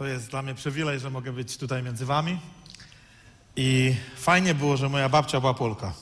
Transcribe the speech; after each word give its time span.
To 0.00 0.06
jest 0.06 0.30
dla 0.30 0.42
mnie 0.42 0.54
przywilej, 0.54 1.00
że 1.00 1.10
mogę 1.10 1.32
być 1.32 1.56
tutaj 1.56 1.82
między 1.82 2.06
wami. 2.06 2.40
I 3.56 3.94
fajnie 4.16 4.54
było, 4.54 4.76
że 4.76 4.88
moja 4.88 5.08
babcia 5.08 5.40
była 5.40 5.54
Polka. 5.54 5.92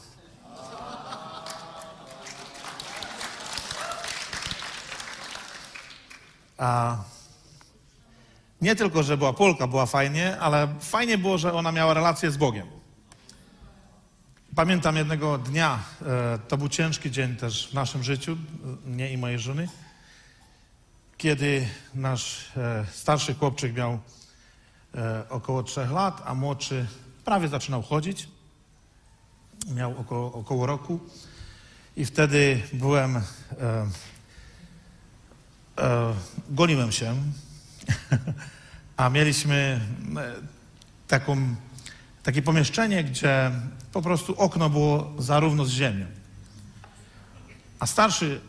A 6.59 6.97
nie 8.61 8.77
tylko, 8.77 9.03
że 9.03 9.17
była 9.17 9.33
Polka, 9.33 9.67
była 9.67 9.87
fajnie, 9.87 10.39
ale 10.41 10.69
fajnie 10.81 11.19
było, 11.19 11.39
że 11.39 11.53
ona 11.53 11.73
miała 11.73 11.95
relację 11.95 12.31
z 12.31 12.37
Bogiem. 12.37 12.67
Pamiętam 14.55 14.97
jednego 14.97 15.39
dnia, 15.39 15.79
e, 16.03 16.39
to 16.49 16.57
był 16.57 16.69
ciężki 16.69 17.11
dzień 17.11 17.37
też 17.37 17.69
w 17.71 17.75
naszym 17.75 18.03
życiu, 18.03 18.33
e, 18.87 18.89
mnie 18.89 19.13
i 19.13 19.19
mojej 19.19 19.39
żony, 19.39 19.69
kiedy 21.19 21.69
nasz 21.95 22.57
e, 22.57 22.85
starszy 22.93 23.35
chłopczyk 23.35 23.77
miał 23.77 23.99
e, 24.95 25.29
około 25.29 25.63
trzech 25.63 25.91
lat, 25.91 26.23
a 26.25 26.35
młodszy 26.35 26.87
prawie 27.25 27.49
zaczynał 27.49 27.83
chodzić. 27.83 28.29
Miał 29.75 29.99
około, 29.99 30.33
około 30.33 30.67
roku. 30.67 31.01
I 31.97 32.05
wtedy 32.05 32.63
byłem, 32.73 33.17
e, 33.17 33.23
e, 36.89 36.93
się, 36.93 37.17
a 38.97 39.09
mieliśmy 39.09 39.81
e, 40.17 40.35
taką, 41.09 41.55
takie 42.23 42.43
pomieszczenie, 42.43 43.05
gdzie 43.05 43.51
po 43.93 44.03
prostu 44.03 44.35
okno 44.35 44.71
było 44.71 45.13
zarówno 45.19 45.65
z 45.65 45.71
ziemią. 45.71 46.07
A 47.81 47.87
starszy 47.87 48.41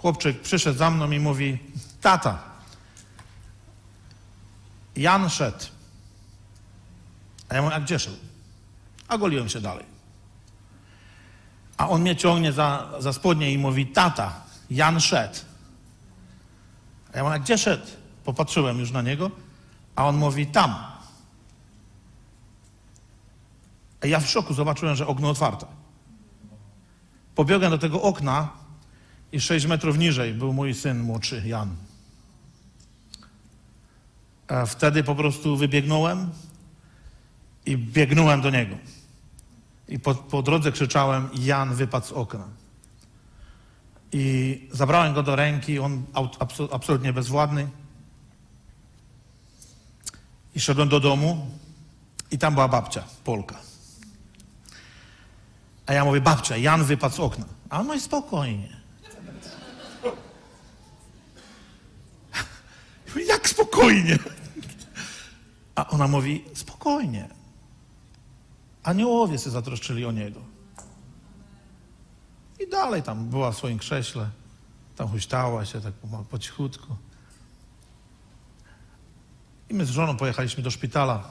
chłopczyk 0.00 0.40
przyszedł 0.40 0.78
za 0.78 0.90
mną 0.90 1.10
i 1.10 1.18
mówi, 1.18 1.58
tata, 2.00 2.38
Jan 4.96 5.30
szedł. 5.30 5.64
A 7.48 7.54
ja 7.54 7.62
mówię, 7.62 7.74
a 7.74 7.80
gdzie 7.80 7.98
szedł? 7.98 8.16
A 9.08 9.18
goliłem 9.18 9.48
się 9.48 9.60
dalej. 9.60 9.84
A 11.76 11.88
on 11.88 12.00
mnie 12.00 12.16
ciągnie 12.16 12.52
za, 12.52 12.92
za 12.98 13.12
spodnie 13.12 13.52
i 13.52 13.58
mówi, 13.58 13.86
tata, 13.86 14.40
Jan 14.70 15.00
szedł. 15.00 15.38
A 17.14 17.16
ja 17.16 17.24
mówię, 17.24 17.34
a 17.34 17.38
gdzie 17.38 17.58
szedł? 17.58 17.86
Popatrzyłem 18.24 18.78
już 18.78 18.90
na 18.90 19.02
niego, 19.02 19.30
a 19.96 20.06
on 20.06 20.16
mówi, 20.16 20.46
tam. 20.46 20.74
A 24.02 24.06
ja 24.06 24.20
w 24.20 24.30
szoku 24.30 24.54
zobaczyłem, 24.54 24.96
że 24.96 25.06
okno 25.06 25.30
otwarte. 25.30 25.66
Pobiegłem 27.34 27.70
do 27.70 27.78
tego 27.78 28.02
okna 28.02 28.65
i 29.36 29.40
sześć 29.40 29.66
metrów 29.66 29.98
niżej 29.98 30.34
był 30.34 30.52
mój 30.52 30.74
syn 30.74 31.00
młodszy, 31.00 31.42
Jan. 31.46 31.76
A 34.48 34.66
wtedy 34.66 35.04
po 35.04 35.14
prostu 35.14 35.56
wybiegnąłem 35.56 36.30
i 37.66 37.78
biegnąłem 37.78 38.40
do 38.40 38.50
niego. 38.50 38.76
I 39.88 39.98
po, 39.98 40.14
po 40.14 40.42
drodze 40.42 40.72
krzyczałem, 40.72 41.28
Jan 41.34 41.74
wypadł 41.74 42.06
z 42.06 42.12
okna. 42.12 42.44
I 44.12 44.68
zabrałem 44.72 45.14
go 45.14 45.22
do 45.22 45.36
ręki, 45.36 45.78
on 45.78 46.04
abso, 46.38 46.68
absolutnie 46.72 47.12
bezwładny. 47.12 47.68
I 50.54 50.60
szedłem 50.60 50.88
do 50.88 51.00
domu 51.00 51.46
i 52.30 52.38
tam 52.38 52.54
była 52.54 52.68
babcia, 52.68 53.04
Polka. 53.24 53.56
A 55.86 55.92
ja 55.92 56.04
mówię, 56.04 56.20
babcia, 56.20 56.56
Jan 56.56 56.84
wypadł 56.84 57.14
z 57.14 57.20
okna. 57.20 57.44
A 57.70 57.80
on 57.80 57.86
mówi, 57.86 58.00
spokojnie. 58.00 58.76
Ja 59.08 59.22
mówię, 59.22 59.36
Jak 63.26 63.48
spokojnie? 63.48 64.18
A 65.74 65.88
ona 65.88 66.08
mówi, 66.08 66.44
spokojnie. 66.54 67.28
Aniołowie 68.82 69.38
się 69.38 69.50
zatroszczyli 69.50 70.04
o 70.04 70.12
niego. 70.12 70.40
I 72.60 72.70
dalej 72.70 73.02
tam 73.02 73.28
była 73.28 73.52
w 73.52 73.56
swoim 73.56 73.78
krześle. 73.78 74.30
Tam 74.96 75.08
huśtała 75.08 75.64
się 75.64 75.80
tak 75.80 75.92
po, 76.30 76.38
cichutku. 76.38 76.96
I 79.70 79.74
my 79.74 79.86
z 79.86 79.90
żoną 79.90 80.16
pojechaliśmy 80.16 80.62
do 80.62 80.70
szpitala. 80.70 81.30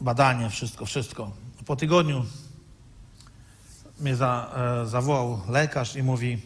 Badanie, 0.00 0.50
wszystko, 0.50 0.86
wszystko. 0.86 1.32
Po 1.66 1.76
tygodniu 1.76 2.26
mnie 4.00 4.16
za, 4.16 4.54
e, 4.82 4.86
zawołał 4.86 5.40
lekarz 5.48 5.96
i 5.96 6.02
mówi, 6.02 6.42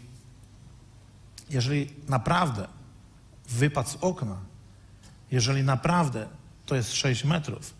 jeżeli 1.50 1.94
naprawdę 2.08 2.77
wypadł 3.48 3.88
z 3.88 3.96
okna, 4.00 4.36
jeżeli 5.30 5.62
naprawdę 5.62 6.28
to 6.66 6.74
jest 6.74 6.92
6 6.92 7.24
metrów 7.24 7.74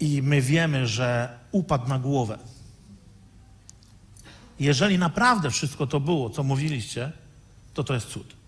i 0.00 0.22
my 0.22 0.42
wiemy, 0.42 0.86
że 0.86 1.38
upadł 1.52 1.88
na 1.88 1.98
głowę, 1.98 2.38
jeżeli 4.60 4.98
naprawdę 4.98 5.50
wszystko 5.50 5.86
to 5.86 6.00
było, 6.00 6.30
co 6.30 6.42
mówiliście, 6.42 7.12
to 7.74 7.84
to 7.84 7.94
jest 7.94 8.06
cud. 8.06 8.38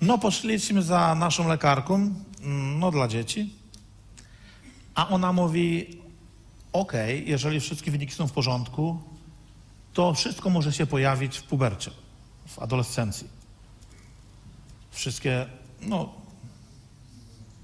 No, 0.00 0.18
poszliśmy 0.18 0.82
za 0.82 1.14
naszą 1.14 1.48
lekarką, 1.48 1.94
mm, 1.94 2.78
no 2.78 2.90
dla 2.90 3.08
dzieci, 3.08 3.54
a 4.94 5.08
ona 5.08 5.32
mówi, 5.32 5.98
ok, 6.72 6.92
jeżeli 7.24 7.60
wszystkie 7.60 7.90
wyniki 7.90 8.14
są 8.14 8.26
w 8.26 8.32
porządku, 8.32 9.02
to 9.92 10.14
wszystko 10.14 10.50
może 10.50 10.72
się 10.72 10.86
pojawić 10.86 11.38
w 11.38 11.42
pubercie, 11.42 11.90
w 12.46 12.58
adolescencji. 12.58 13.28
Wszystkie, 14.90 15.46
no, 15.80 16.14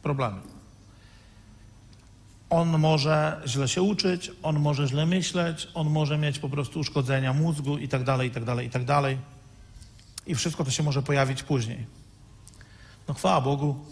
problemy. 0.02 0.40
On 2.50 2.78
może 2.78 3.42
źle 3.46 3.68
się 3.68 3.82
uczyć, 3.82 4.30
on 4.42 4.60
może 4.60 4.86
źle 4.86 5.06
myśleć, 5.06 5.68
on 5.74 5.90
może 5.90 6.18
mieć 6.18 6.38
po 6.38 6.48
prostu 6.48 6.80
uszkodzenia 6.80 7.32
mózgu 7.32 7.78
i 7.78 7.88
tak 7.88 8.04
dalej, 8.04 8.28
i 8.28 8.30
tak 8.30 8.44
dalej, 8.44 8.66
i 8.66 8.70
tak 8.70 8.84
dalej. 8.84 9.18
I 10.26 10.34
wszystko 10.34 10.64
to 10.64 10.70
się 10.70 10.82
może 10.82 11.02
pojawić 11.02 11.42
później. 11.42 11.86
No 13.08 13.14
chwała 13.14 13.40
Bogu, 13.40 13.84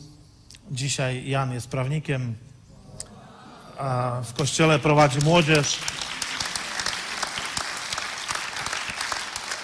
dzisiaj 0.71 1.29
Jan 1.29 1.53
jest 1.53 1.69
prawnikiem, 1.69 2.35
w 4.25 4.33
kościele 4.33 4.79
prowadzi 4.79 5.19
młodzież. 5.25 5.79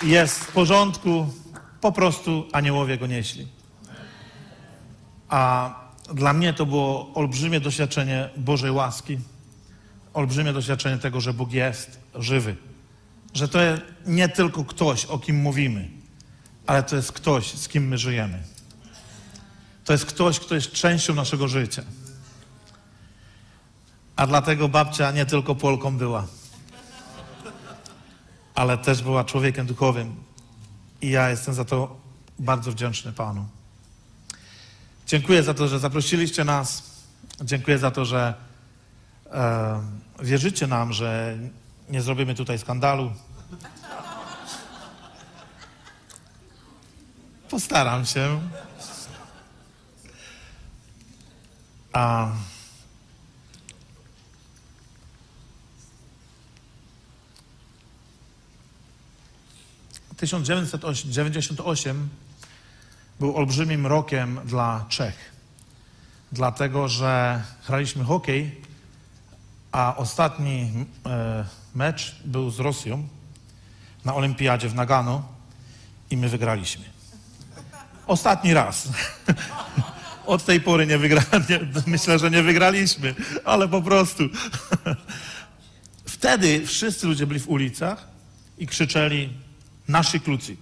Jest 0.02 0.44
w 0.44 0.52
porządku, 0.52 1.26
po 1.81 1.93
prostu 1.93 2.48
aniołowie 2.52 2.98
go 2.98 3.06
nieśli. 3.06 3.48
A 5.28 5.70
dla 6.14 6.32
mnie 6.32 6.52
to 6.52 6.66
było 6.66 7.14
olbrzymie 7.14 7.60
doświadczenie 7.60 8.31
Bożej 8.37 8.70
łaski, 8.70 9.19
olbrzymie 10.14 10.52
doświadczenie 10.52 10.98
tego, 10.98 11.20
że 11.20 11.34
Bóg 11.34 11.52
jest 11.52 12.00
żywy. 12.14 12.56
Że 13.34 13.48
to 13.48 13.58
nie 14.06 14.28
tylko 14.28 14.64
ktoś, 14.64 15.04
o 15.04 15.19
kim 15.19 15.37
mówimy, 15.37 15.88
ale 16.66 16.82
to 16.82 16.96
jest 16.96 17.12
ktoś, 17.12 17.54
z 17.54 17.69
kim 17.69 17.88
my 17.88 17.98
żyjemy. 17.98 18.43
To 19.84 19.93
jest 19.93 20.06
ktoś, 20.06 20.40
kto 20.40 20.54
jest 20.54 20.72
częścią 20.72 21.14
naszego 21.14 21.48
życia. 21.48 21.82
A 24.19 24.26
dlatego 24.26 24.69
babcia 24.69 25.11
nie 25.11 25.26
tylko 25.26 25.55
Polką 25.55 25.97
była, 25.97 26.26
ale 28.55 28.79
też 28.79 29.03
była 29.03 29.25
człowiekiem 29.25 29.67
duchowym. 29.67 30.17
I 31.03 31.11
ja 31.11 31.31
jestem 31.31 31.55
za 31.55 31.65
to 31.65 31.97
bardzo 32.38 32.73
wdzięczny 32.73 33.12
Panu. 33.12 33.47
Dziękuję 35.06 35.43
za 35.43 35.55
to, 35.55 35.69
że 35.69 35.79
zaprosiliście 35.79 36.44
nas. 36.44 36.82
Dziękuję 37.41 37.79
za 37.79 37.91
to, 37.91 38.05
że 38.05 38.35
e, 39.32 39.81
wierzycie 40.23 40.67
nam, 40.67 40.93
że 40.93 41.38
nie 41.88 42.03
zrobimy 42.03 42.35
tutaj 42.35 42.59
skandalu. 42.59 43.12
Postaram 47.50 48.06
się. 48.06 48.41
A... 51.93 52.29
Tysiąc 60.19 60.47
dziewięćset 60.47 60.82
dziewięćdziesiąt 61.05 61.61
osiem 61.61 62.09
był 63.20 63.37
olbrzymim 63.37 63.87
rokiem 63.87 64.41
dla 64.44 64.85
Czech. 64.88 65.15
Dlatego, 66.32 66.88
że 66.88 67.43
graliśmy 67.67 68.05
hokej, 68.05 68.61
a 69.73 69.97
ostatni 69.97 70.87
e, 71.06 71.44
mecz 71.75 72.17
był 72.25 72.50
z 72.50 72.59
Rosją 72.59 73.09
na 74.05 74.15
olimpiadzie 74.15 74.69
w 74.69 74.75
Nagano 74.75 75.29
i 76.11 76.17
my 76.17 76.29
wygraliśmy. 76.29 76.85
Ostatni 78.06 78.55
raz. 78.55 78.88
Od 80.26 80.44
tej 80.44 80.61
pory 80.61 80.87
nie 80.87 80.99
wygrałem. 80.99 81.44
Myślę, 81.87 82.19
że 82.19 82.31
nie 82.31 82.43
wygraliśmy, 82.43 83.15
ale 83.44 83.69
po 83.69 83.82
prostu. 83.82 84.23
Wtedy 86.05 86.67
wszyscy 86.67 87.06
ludzie 87.06 87.26
byli 87.26 87.41
w 87.41 87.49
ulicach 87.49 88.09
i 88.59 88.67
krzyczeli 88.67 89.47
nasi 89.88 90.20
klucy. 90.20 90.56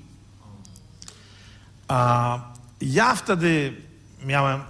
A 1.89 2.39
ja 2.81 3.15
wtedy 3.15 3.83
miałem 4.25 4.61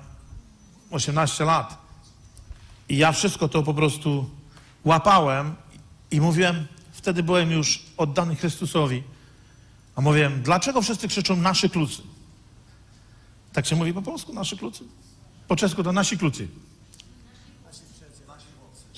18 0.91 1.44
lat 1.44 1.79
i 2.88 2.97
ja 2.97 3.12
wszystko 3.12 3.49
to 3.49 3.62
po 3.62 3.75
prostu 3.75 4.31
łapałem 4.85 5.55
i 6.11 6.20
mówiłem, 6.20 6.67
wtedy 6.93 7.23
byłem 7.23 7.50
już 7.50 7.82
oddany 7.97 8.37
Chrystusowi, 8.37 9.03
a 9.97 10.00
mówiłem, 10.00 10.43
dlaczego 10.43 10.82
wszyscy 10.82 11.09
krzyczą 11.09 11.37
nasi 11.37 11.70
klucy? 11.70 12.02
Tak 13.52 13.67
się 13.67 13.76
mówi 13.76 13.93
po 13.93 14.02
polsku, 14.02 14.32
nasi 14.32 14.59
klucy? 14.59 14.85
Po 15.49 15.56
czesku 15.56 15.82
to 15.82 15.93
nasi 15.93 16.19
klucy. 16.19 16.49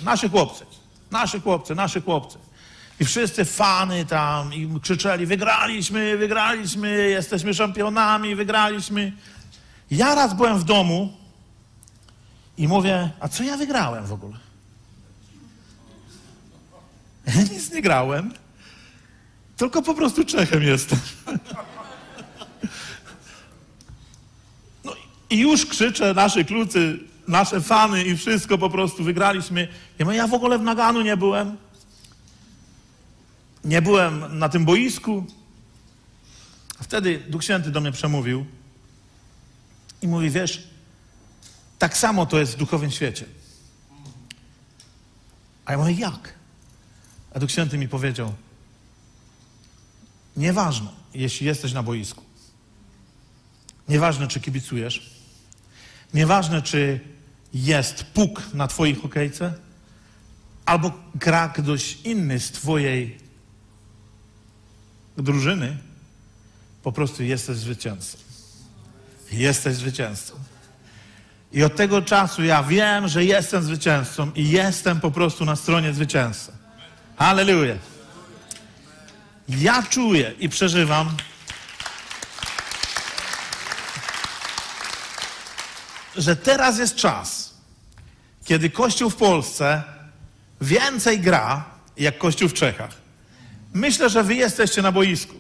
Nasi 0.02 0.28
chłopcy. 0.28 0.66
Nasi 1.10 1.40
chłopcy, 1.40 1.74
nasi 1.74 2.00
chłopcy. 2.00 2.38
I 3.00 3.04
wszyscy 3.04 3.44
fany 3.44 4.06
tam 4.06 4.54
i 4.54 4.80
krzyczeli, 4.80 5.26
wygraliśmy, 5.26 6.16
wygraliśmy, 6.16 7.08
jesteśmy 7.08 7.54
czempionami, 7.54 8.34
wygraliśmy. 8.34 9.12
Ja 9.90 10.14
raz 10.14 10.34
byłem 10.34 10.58
w 10.58 10.64
domu 10.64 11.16
i 12.58 12.68
mówię, 12.68 13.10
a 13.20 13.28
co 13.28 13.42
ja 13.42 13.56
wygrałem 13.56 14.06
w 14.06 14.12
ogóle? 14.12 14.36
Nic 17.52 17.72
nie 17.72 17.82
grałem, 17.82 18.32
tylko 19.56 19.82
po 19.82 19.94
prostu 19.94 20.24
Czechem 20.24 20.62
jestem. 20.62 20.98
No 24.84 24.92
i 25.30 25.38
już 25.38 25.66
krzyczę, 25.66 26.14
nasze 26.14 26.44
klucy, 26.44 26.98
nasze 27.28 27.60
fany 27.60 28.04
i 28.04 28.16
wszystko 28.16 28.58
po 28.58 28.70
prostu 28.70 29.04
wygraliśmy. 29.04 29.68
Ja 29.98 30.04
mówię, 30.04 30.16
ja 30.16 30.26
w 30.26 30.34
ogóle 30.34 30.58
w 30.58 30.62
Naganu 30.62 31.02
nie 31.02 31.16
byłem. 31.16 31.56
Nie 33.68 33.82
byłem 33.82 34.38
na 34.38 34.48
tym 34.48 34.64
boisku. 34.64 35.26
A 36.80 36.84
wtedy 36.84 37.18
Duch 37.28 37.44
Święty 37.44 37.70
do 37.70 37.80
mnie 37.80 37.92
przemówił 37.92 38.46
i 40.02 40.08
mówi, 40.08 40.30
wiesz, 40.30 40.68
tak 41.78 41.96
samo 41.96 42.26
to 42.26 42.38
jest 42.38 42.52
w 42.52 42.56
duchowym 42.56 42.90
świecie. 42.90 43.24
A 45.64 45.72
ja 45.72 45.78
mówię, 45.78 45.92
jak? 45.92 46.34
A 47.34 47.38
Duch 47.38 47.50
Święty 47.50 47.78
mi 47.78 47.88
powiedział, 47.88 48.34
nieważne, 50.36 50.88
jeśli 51.14 51.46
jesteś 51.46 51.72
na 51.72 51.82
boisku, 51.82 52.24
nieważne, 53.88 54.28
czy 54.28 54.40
kibicujesz, 54.40 55.10
nieważne, 56.14 56.62
czy 56.62 57.00
jest 57.54 58.04
puk 58.04 58.54
na 58.54 58.68
twojej 58.68 58.94
hokejce, 58.94 59.54
albo 60.66 60.92
gra 61.14 61.48
ktoś 61.48 61.98
inny 62.04 62.40
z 62.40 62.50
twojej 62.52 63.27
drużyny, 65.22 65.76
po 66.82 66.92
prostu 66.92 67.22
jesteś 67.22 67.56
zwycięzcą. 67.56 68.18
Jesteś 69.32 69.76
zwycięzcą. 69.76 70.34
I 71.52 71.64
od 71.64 71.76
tego 71.76 72.02
czasu 72.02 72.44
ja 72.44 72.62
wiem, 72.62 73.08
że 73.08 73.24
jestem 73.24 73.62
zwycięzcą 73.62 74.30
i 74.34 74.48
jestem 74.48 75.00
po 75.00 75.10
prostu 75.10 75.44
na 75.44 75.56
stronie 75.56 75.92
zwycięzcy. 75.92 76.52
Hallelujah. 77.16 77.78
Ja 79.48 79.82
czuję 79.82 80.34
i 80.38 80.48
przeżywam, 80.48 81.16
że 86.16 86.36
teraz 86.36 86.78
jest 86.78 86.96
czas, 86.96 87.54
kiedy 88.44 88.70
Kościół 88.70 89.10
w 89.10 89.16
Polsce 89.16 89.82
więcej 90.60 91.20
gra 91.20 91.64
jak 91.96 92.18
Kościół 92.18 92.48
w 92.48 92.54
Czechach. 92.54 93.07
Myślę, 93.74 94.10
że 94.10 94.22
wy 94.22 94.34
jesteście 94.34 94.82
na 94.82 94.92
boisku. 94.92 95.34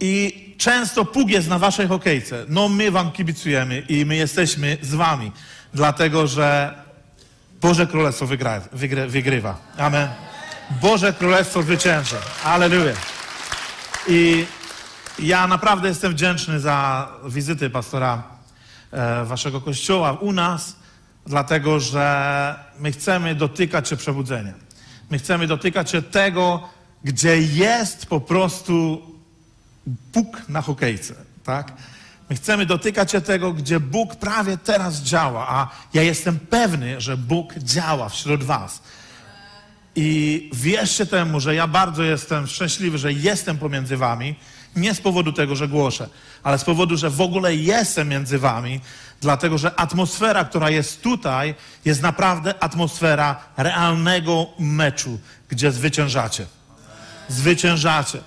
I 0.00 0.54
często 0.58 1.04
puk 1.04 1.28
jest 1.28 1.48
na 1.48 1.58
waszej 1.58 1.88
hokejce. 1.88 2.44
No 2.48 2.68
my 2.68 2.90
wam 2.90 3.12
kibicujemy 3.12 3.80
i 3.88 4.04
my 4.04 4.16
jesteśmy 4.16 4.78
z 4.82 4.94
wami. 4.94 5.32
Dlatego, 5.74 6.26
że 6.26 6.74
Boże 7.60 7.86
Królestwo 7.86 8.26
wygra, 8.26 8.60
wygry, 8.72 9.06
wygrywa. 9.06 9.58
Amen. 9.78 10.08
Boże 10.82 11.12
Królestwo 11.12 11.62
zwycięża. 11.62 12.16
Aleluja. 12.44 12.92
I 14.08 14.46
ja 15.18 15.46
naprawdę 15.46 15.88
jestem 15.88 16.12
wdzięczny 16.12 16.60
za 16.60 17.08
wizyty 17.28 17.70
pastora 17.70 18.22
e, 18.90 19.24
waszego 19.24 19.60
kościoła 19.60 20.12
u 20.12 20.32
nas, 20.32 20.76
dlatego 21.26 21.80
że 21.80 22.54
my 22.78 22.92
chcemy 22.92 23.34
dotykać 23.34 23.88
się 23.88 23.96
przebudzenia. 23.96 24.52
My 25.10 25.18
chcemy 25.18 25.46
dotykać 25.46 25.90
się 25.90 26.02
tego, 26.02 26.68
gdzie 27.06 27.38
jest 27.38 28.06
po 28.06 28.20
prostu 28.20 29.02
Bóg 29.86 30.42
na 30.48 30.62
hokejce, 30.62 31.14
tak? 31.44 31.72
My 32.30 32.36
chcemy 32.36 32.66
dotykać 32.66 33.12
się 33.12 33.20
tego, 33.20 33.52
gdzie 33.52 33.80
Bóg 33.80 34.16
prawie 34.16 34.58
teraz 34.58 35.02
działa, 35.02 35.48
a 35.48 35.68
ja 35.94 36.02
jestem 36.02 36.38
pewny, 36.38 37.00
że 37.00 37.16
Bóg 37.16 37.54
działa 37.58 38.08
wśród 38.08 38.44
was. 38.44 38.82
I 39.96 40.50
wierzcie 40.54 41.06
temu, 41.06 41.40
że 41.40 41.54
ja 41.54 41.66
bardzo 41.66 42.02
jestem 42.02 42.46
szczęśliwy, 42.46 42.98
że 42.98 43.12
jestem 43.12 43.58
pomiędzy 43.58 43.96
wami, 43.96 44.34
nie 44.76 44.94
z 44.94 45.00
powodu 45.00 45.32
tego, 45.32 45.56
że 45.56 45.68
głoszę, 45.68 46.08
ale 46.42 46.58
z 46.58 46.64
powodu, 46.64 46.96
że 46.96 47.10
w 47.10 47.20
ogóle 47.20 47.54
jestem 47.54 48.08
między 48.08 48.38
wami, 48.38 48.80
dlatego 49.20 49.58
że 49.58 49.80
atmosfera, 49.80 50.44
która 50.44 50.70
jest 50.70 51.02
tutaj, 51.02 51.54
jest 51.84 52.02
naprawdę 52.02 52.62
atmosfera 52.62 53.40
realnego 53.56 54.46
meczu, 54.58 55.18
gdzie 55.48 55.72
zwyciężacie. 55.72 56.46
Zwyciężacie 57.28 58.18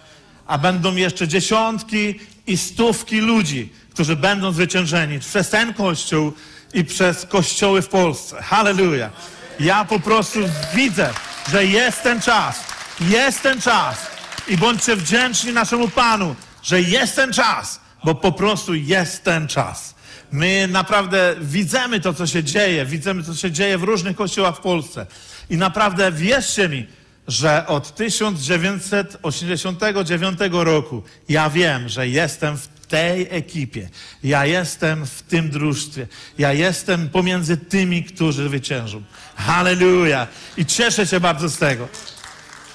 a 0.49 0.57
będą 0.57 0.95
jeszcze 0.95 1.27
dziesiątki 1.27 2.19
i 2.47 2.57
stówki 2.57 3.21
ludzi, 3.21 3.73
którzy 3.93 4.15
będą 4.15 4.51
zwyciężeni 4.51 5.19
przez 5.19 5.49
ten 5.49 5.73
kościół 5.73 6.33
i 6.73 6.83
przez 6.83 7.25
kościoły 7.25 7.81
w 7.81 7.87
Polsce. 7.87 8.41
Hallelujah. 8.41 9.11
Ja 9.59 9.85
po 9.85 9.99
prostu 9.99 10.39
widzę, 10.73 11.13
że 11.51 11.65
jest 11.65 12.03
ten 12.03 12.21
czas. 12.21 12.63
Jest 13.09 13.41
ten 13.41 13.61
czas. 13.61 14.07
I 14.47 14.57
bądźcie 14.57 14.95
wdzięczni 14.95 15.53
naszemu 15.53 15.87
Panu, 15.87 16.35
że 16.63 16.81
jest 16.81 17.15
ten 17.15 17.33
czas, 17.33 17.79
bo 18.03 18.15
po 18.15 18.31
prostu 18.31 18.75
jest 18.75 19.23
ten 19.23 19.47
czas. 19.47 19.95
My 20.31 20.67
naprawdę 20.67 21.35
widzimy 21.41 21.99
to, 21.99 22.13
co 22.13 22.27
się 22.27 22.43
dzieje, 22.43 22.85
widzimy, 22.85 23.23
co 23.23 23.35
się 23.35 23.51
dzieje 23.51 23.77
w 23.77 23.83
różnych 23.83 24.15
kościołach 24.15 24.55
w 24.55 24.59
Polsce. 24.59 25.05
I 25.49 25.57
naprawdę 25.57 26.11
wierzcie 26.11 26.69
mi, 26.69 26.87
że 27.29 27.67
od 27.67 27.95
1989 27.95 30.39
roku 30.51 31.03
ja 31.29 31.49
wiem, 31.49 31.89
że 31.89 32.07
jestem 32.07 32.57
w 32.57 32.67
tej 32.67 33.27
ekipie. 33.29 33.89
Ja 34.23 34.45
jestem 34.45 35.05
w 35.05 35.21
tym 35.21 35.49
drużstwie. 35.49 36.07
Ja 36.37 36.53
jestem 36.53 37.09
pomiędzy 37.09 37.57
tymi, 37.57 38.03
którzy 38.03 38.47
zwyciężą. 38.47 39.03
Hallelujah! 39.35 40.27
I 40.57 40.65
cieszę 40.65 41.07
się 41.07 41.19
bardzo 41.19 41.49
z 41.49 41.57
tego. 41.57 41.87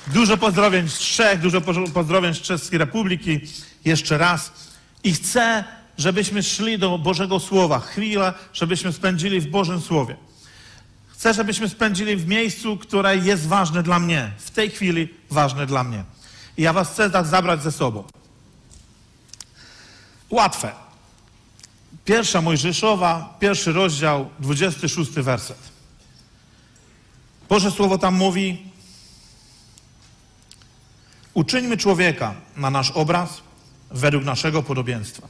Dużo 0.06 0.36
pozdrowień 0.36 0.88
z 0.88 0.98
Czech, 0.98 1.40
dużo 1.40 1.60
pozdrowień 1.94 2.34
z 2.34 2.40
Czeskiej 2.40 2.78
Republiki. 2.78 3.40
Jeszcze 3.84 4.18
raz. 4.18 4.52
I 5.04 5.12
chcę, 5.12 5.64
żebyśmy 5.98 6.42
szli 6.42 6.78
do 6.78 6.98
Bożego 6.98 7.40
Słowa. 7.40 7.80
Chwilę, 7.80 8.32
żebyśmy 8.52 8.92
spędzili 8.92 9.40
w 9.40 9.50
Bożym 9.50 9.80
Słowie. 9.80 10.16
Chcę, 11.14 11.34
żebyśmy 11.34 11.68
spędzili 11.68 12.16
w 12.16 12.26
miejscu, 12.26 12.76
które 12.76 13.16
jest 13.16 13.46
ważne 13.46 13.82
dla 13.82 13.98
mnie. 13.98 14.32
W 14.38 14.50
tej 14.50 14.70
chwili 14.70 15.08
ważne 15.30 15.66
dla 15.66 15.84
mnie. 15.84 16.04
I 16.56 16.62
ja 16.62 16.72
was 16.72 16.90
chcę 16.90 17.10
tak 17.10 17.26
zabrać 17.26 17.62
ze 17.62 17.72
sobą. 17.72 18.04
Łatwe. 20.30 20.72
Pierwsza 22.04 22.40
Mojżeszowa, 22.40 23.36
pierwszy 23.40 23.72
rozdział, 23.72 24.30
26 24.40 25.10
werset. 25.10 25.58
Boże 27.48 27.70
Słowo 27.70 27.98
tam 27.98 28.14
mówi 28.14 28.74
Uczyńmy 31.34 31.76
człowieka 31.76 32.34
na 32.56 32.70
nasz 32.70 32.90
obraz 32.90 33.40
według 33.90 34.24
naszego 34.24 34.62
podobieństwa 34.62 35.28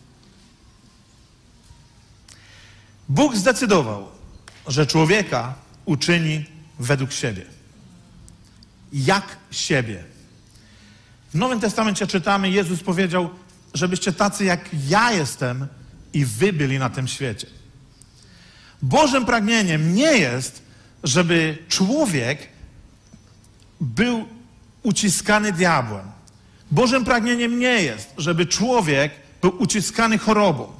Bóg 3.09 3.37
zdecydował, 3.37 4.09
że 4.67 4.87
człowieka 4.87 5.55
uczyni 5.85 6.45
według 6.79 7.12
siebie. 7.12 7.43
Jak 8.93 9.37
siebie. 9.50 10.05
W 11.31 11.35
Nowym 11.35 11.61
Testamencie 11.61 12.07
czytamy, 12.07 12.50
Jezus 12.50 12.83
powiedział, 12.83 13.31
żebyście 13.75 14.12
tacy 14.12 14.45
jak 14.45 14.71
ja 14.88 15.12
jestem 15.12 15.67
i 16.12 16.25
wy 16.25 16.53
byli 16.53 16.79
na 16.79 16.91
tym 16.91 17.09
świecie. 17.09 17.47
Bożym 18.83 19.25
pragnieniem 19.25 19.95
nie 19.95 20.19
jest, 20.19 20.62
żeby 21.05 21.59
człowiek 21.69 22.49
był 23.81 24.29
uciskany 24.83 25.53
diabłem. 25.53 26.07
Bożym 26.71 27.05
pragnieniem 27.05 27.59
nie 27.59 27.83
jest, 27.83 28.14
żeby 28.19 28.47
człowiek 28.47 29.12
był 29.43 29.62
uciskany 29.62 30.19
chorobą. 30.19 30.73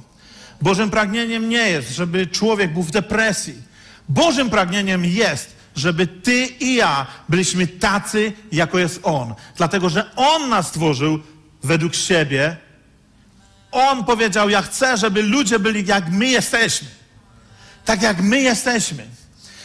Bożym 0.61 0.91
pragnieniem 0.91 1.49
nie 1.49 1.69
jest, 1.69 1.89
żeby 1.89 2.27
człowiek 2.27 2.73
był 2.73 2.83
w 2.83 2.91
depresji. 2.91 3.53
Bożym 4.09 4.49
pragnieniem 4.49 5.05
jest, 5.05 5.55
żeby 5.75 6.07
ty 6.07 6.45
i 6.45 6.75
ja 6.75 7.07
byliśmy 7.29 7.67
tacy, 7.67 8.33
jako 8.51 8.79
jest 8.79 8.99
On. 9.03 9.33
Dlatego, 9.57 9.89
że 9.89 10.15
On 10.15 10.49
nas 10.49 10.67
stworzył 10.67 11.19
według 11.63 11.95
siebie. 11.95 12.57
On 13.71 14.05
powiedział: 14.05 14.49
Ja 14.49 14.61
chcę, 14.61 14.97
żeby 14.97 15.21
ludzie 15.21 15.59
byli 15.59 15.85
jak 15.85 16.11
my 16.11 16.27
jesteśmy. 16.27 16.87
Tak 17.85 18.01
jak 18.01 18.21
my 18.21 18.41
jesteśmy. 18.41 19.05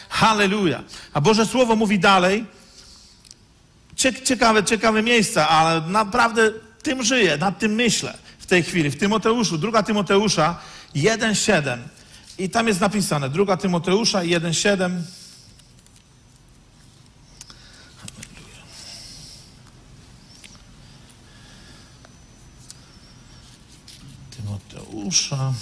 Halleluja. 0.09 0.83
A 1.13 1.21
Boże 1.21 1.47
Słowo 1.47 1.77
mówi 1.77 1.99
dalej. 1.99 2.47
Ciekawe, 4.25 4.65
ciekawe 4.65 5.03
miejsca, 5.03 5.49
ale 5.49 5.81
naprawdę 5.81 6.51
tym 6.83 7.03
żyję, 7.03 7.37
nad 7.37 7.59
tym 7.59 7.75
myślę 7.75 8.19
w 8.39 8.47
tej 8.47 8.63
chwili. 8.63 8.91
W 8.91 8.99
Tymoteuszu, 8.99 9.59
druga 9.59 9.83
Tymoteusza 9.83 10.59
1,7. 10.97 11.79
I 12.41 12.51
tam 12.51 12.69
jest 12.69 12.81
napisane, 12.81 13.31
druga 13.31 13.57
Tymoteusza 13.57 14.19
1,7. 14.19 15.03
Tymoteusza 24.31 25.55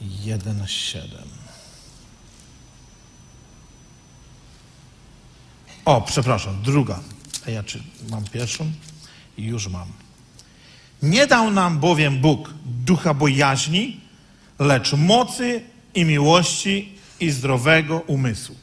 1,7. 0.00 1.00
O, 5.84 6.00
przepraszam, 6.00 6.62
druga. 6.62 7.00
A 7.46 7.50
ja 7.50 7.62
czy 7.62 7.82
mam 8.10 8.24
pierwszą? 8.24 8.72
Już 9.38 9.68
mam. 9.68 9.88
Nie 11.02 11.26
dał 11.26 11.50
nam 11.50 11.78
bowiem 11.78 12.20
Bóg 12.20 12.54
ducha 12.64 13.14
bojaźni, 13.14 14.01
lecz 14.62 14.92
mocy 14.92 15.62
i 15.94 16.04
miłości 16.04 16.98
i 17.20 17.30
zdrowego 17.30 17.98
umysłu. 17.98 18.56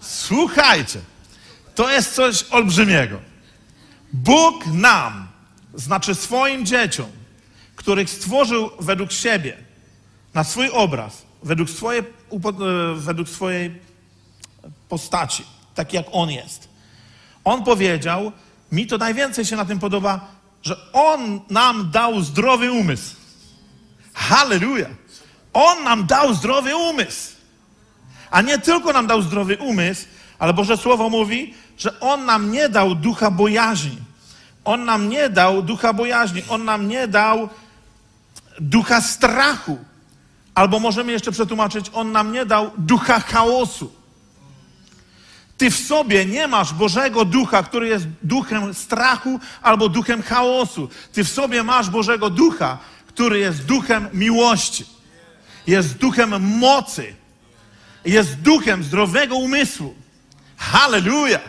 Słuchajcie, 0.00 1.00
to 1.74 1.90
jest 1.90 2.14
coś 2.14 2.42
olbrzymiego. 2.50 3.20
Bóg 4.12 4.66
nam, 4.66 5.28
znaczy 5.74 6.14
swoim 6.14 6.66
dzieciom, 6.66 7.06
których 7.76 8.10
stworzył 8.10 8.70
według 8.80 9.12
siebie, 9.12 9.56
na 10.34 10.44
swój 10.44 10.70
obraz, 10.70 11.22
według 11.42 11.70
swojej, 11.70 12.02
według 12.94 13.28
swojej 13.28 13.80
postaci, 14.88 15.44
tak 15.74 15.92
jak 15.92 16.06
On 16.12 16.30
jest. 16.30 16.68
On 17.44 17.64
powiedział, 17.64 18.32
mi 18.72 18.86
to 18.86 18.98
najwięcej 18.98 19.44
się 19.44 19.56
na 19.56 19.64
tym 19.64 19.78
podoba, 19.78 20.28
że 20.62 20.92
On 20.92 21.40
nam 21.50 21.90
dał 21.90 22.20
zdrowy 22.20 22.72
umysł. 22.72 23.16
Halleluja! 24.28 24.88
On 25.52 25.84
nam 25.84 26.06
dał 26.06 26.34
zdrowy 26.34 26.76
umysł. 26.76 27.32
A 28.30 28.42
nie 28.42 28.58
tylko 28.58 28.92
nam 28.92 29.06
dał 29.06 29.22
zdrowy 29.22 29.56
umysł, 29.56 30.06
ale 30.38 30.54
Boże 30.54 30.76
Słowo 30.76 31.10
mówi, 31.10 31.54
że 31.78 32.00
On 32.00 32.24
nam 32.24 32.52
nie 32.52 32.68
dał 32.68 32.94
ducha 32.94 33.30
bojaźni. 33.30 33.98
On 34.64 34.84
nam 34.84 35.08
nie 35.08 35.28
dał 35.28 35.62
ducha 35.62 35.92
bojaźni. 35.92 36.42
On 36.48 36.64
nam 36.64 36.88
nie 36.88 37.08
dał 37.08 37.48
ducha 38.60 39.00
strachu. 39.00 39.78
Albo 40.54 40.80
możemy 40.80 41.12
jeszcze 41.12 41.32
przetłumaczyć, 41.32 41.90
On 41.92 42.12
nam 42.12 42.32
nie 42.32 42.46
dał 42.46 42.70
ducha 42.78 43.20
chaosu. 43.20 43.92
Ty 45.58 45.70
w 45.70 45.76
sobie 45.76 46.26
nie 46.26 46.48
masz 46.48 46.72
Bożego 46.72 47.24
Ducha, 47.24 47.62
który 47.62 47.88
jest 47.88 48.06
duchem 48.22 48.74
strachu 48.74 49.40
albo 49.62 49.88
duchem 49.88 50.22
chaosu. 50.22 50.88
Ty 51.12 51.24
w 51.24 51.28
sobie 51.28 51.62
masz 51.62 51.90
Bożego 51.90 52.30
Ducha, 52.30 52.78
który 53.16 53.38
jest 53.38 53.64
duchem 53.64 54.08
miłości, 54.12 54.86
jest 55.66 55.96
duchem 55.96 56.42
mocy, 56.58 57.14
jest 58.04 58.34
duchem 58.34 58.84
zdrowego 58.84 59.36
umysłu. 59.36 59.94
Halleluja! 60.56 61.40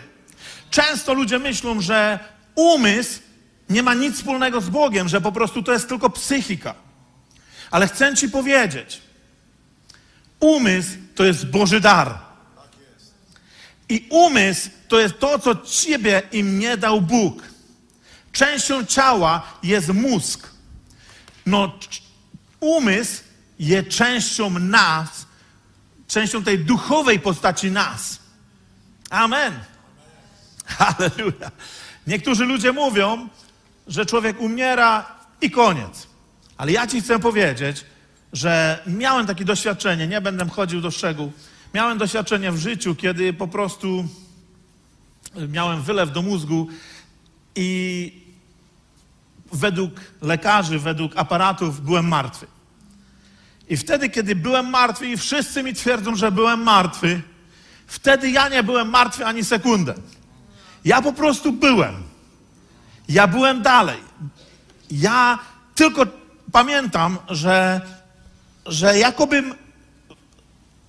Często 0.70 1.14
ludzie 1.14 1.40
myślą, 1.40 1.82
że 1.82 2.20
umysł 2.56 3.20
nie 3.70 3.84
ma 3.84 3.94
nic 3.94 4.16
wspólnego 4.16 4.62
z 4.62 4.70
Bogiem, 4.70 5.10
że 5.10 5.22
po 5.22 5.32
prostu 5.32 5.64
to 5.64 5.74
jest 5.74 5.90
tylko 5.90 6.10
psychika. 6.10 6.76
Ale 7.72 7.88
chcę 7.88 8.16
Ci 8.16 8.30
powiedzieć, 8.30 9.02
umysł 10.40 10.92
to 11.16 11.26
jest 11.26 11.46
Boży 11.46 11.80
dar. 11.80 12.20
I 13.90 14.08
umysł 14.10 14.70
to 14.88 15.00
jest 15.00 15.20
to, 15.20 15.40
co 15.40 15.56
ciebie 15.56 16.22
i 16.32 16.44
mnie 16.44 16.78
dał 16.78 17.02
Bóg. 17.02 17.44
Częścią 18.32 18.86
ciała 18.86 19.44
jest 19.64 19.90
mózg. 19.90 20.57
No, 21.48 21.80
umysł 22.60 23.24
jest 23.60 23.90
częścią 23.90 24.50
nas, 24.50 25.26
częścią 26.08 26.44
tej 26.44 26.60
duchowej 26.60 27.20
postaci 27.20 27.72
nas. 27.72 28.20
Amen. 29.10 29.54
Halleluja. 30.66 31.52
Niektórzy 32.08 32.46
ludzie 32.46 32.72
mówią, 32.72 33.30
że 33.88 34.06
człowiek 34.06 34.42
umiera 34.42 35.16
i 35.42 35.52
koniec. 35.52 36.08
Ale 36.58 36.72
ja 36.72 36.88
ci 36.88 37.02
chcę 37.02 37.20
powiedzieć, 37.20 37.86
że 38.34 38.84
miałem 38.88 39.28
takie 39.28 39.46
doświadczenie, 39.46 40.08
nie 40.08 40.22
będę 40.22 40.50
chodził 40.50 40.82
do 40.82 40.92
szczegółów, 40.92 41.34
Miałem 41.74 41.98
doświadczenie 41.98 42.52
w 42.52 42.58
życiu, 42.58 42.96
kiedy 42.96 43.34
po 43.34 43.48
prostu 43.48 44.08
miałem 45.48 45.82
wylew 45.82 46.12
do 46.12 46.22
mózgu 46.22 46.68
i 47.56 48.27
według 49.52 49.92
lekarzy, 50.22 50.80
według 50.80 51.12
aparatów 51.16 51.82
byłem 51.82 52.08
martwy. 52.08 52.48
I 53.70 53.78
wtedy, 53.78 54.10
kiedy 54.10 54.36
byłem 54.36 54.70
martwy 54.70 55.08
i 55.08 55.18
wszyscy 55.18 55.64
mi 55.64 55.74
twierdzą, 55.74 56.16
że 56.16 56.32
byłem 56.32 56.64
martwy, 56.64 57.22
wtedy 57.88 58.30
ja 58.30 58.50
nie 58.50 58.64
byłem 58.64 58.90
martwy 58.90 59.26
ani 59.26 59.44
sekundę. 59.44 59.94
Ja 60.86 61.02
po 61.02 61.14
prostu 61.14 61.52
byłem. 61.52 62.04
Ja 63.10 63.28
byłem 63.28 63.62
dalej. 63.62 63.98
Ja 64.92 65.40
tylko 65.76 66.06
pamiętam, 66.52 67.18
że, 67.30 67.82
że 68.66 68.98
jakobym 68.98 69.56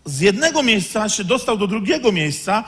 z 0.04 0.20
jednego 0.20 0.62
miejsca 0.62 1.08
się 1.08 1.24
dostał 1.24 1.56
do 1.56 1.66
drugiego 1.66 2.12
miejsca 2.12 2.64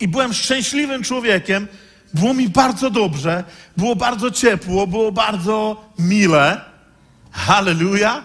i 0.00 0.08
byłem 0.08 0.32
szczęśliwym 0.32 1.02
człowiekiem. 1.02 1.68
Było 2.14 2.34
mi 2.34 2.48
bardzo 2.48 2.90
dobrze, 2.90 3.44
było 3.76 3.96
bardzo 3.96 4.30
ciepło, 4.30 4.86
było 4.86 5.12
bardzo 5.12 5.84
mile. 5.98 6.60
Halleluja. 7.30 8.24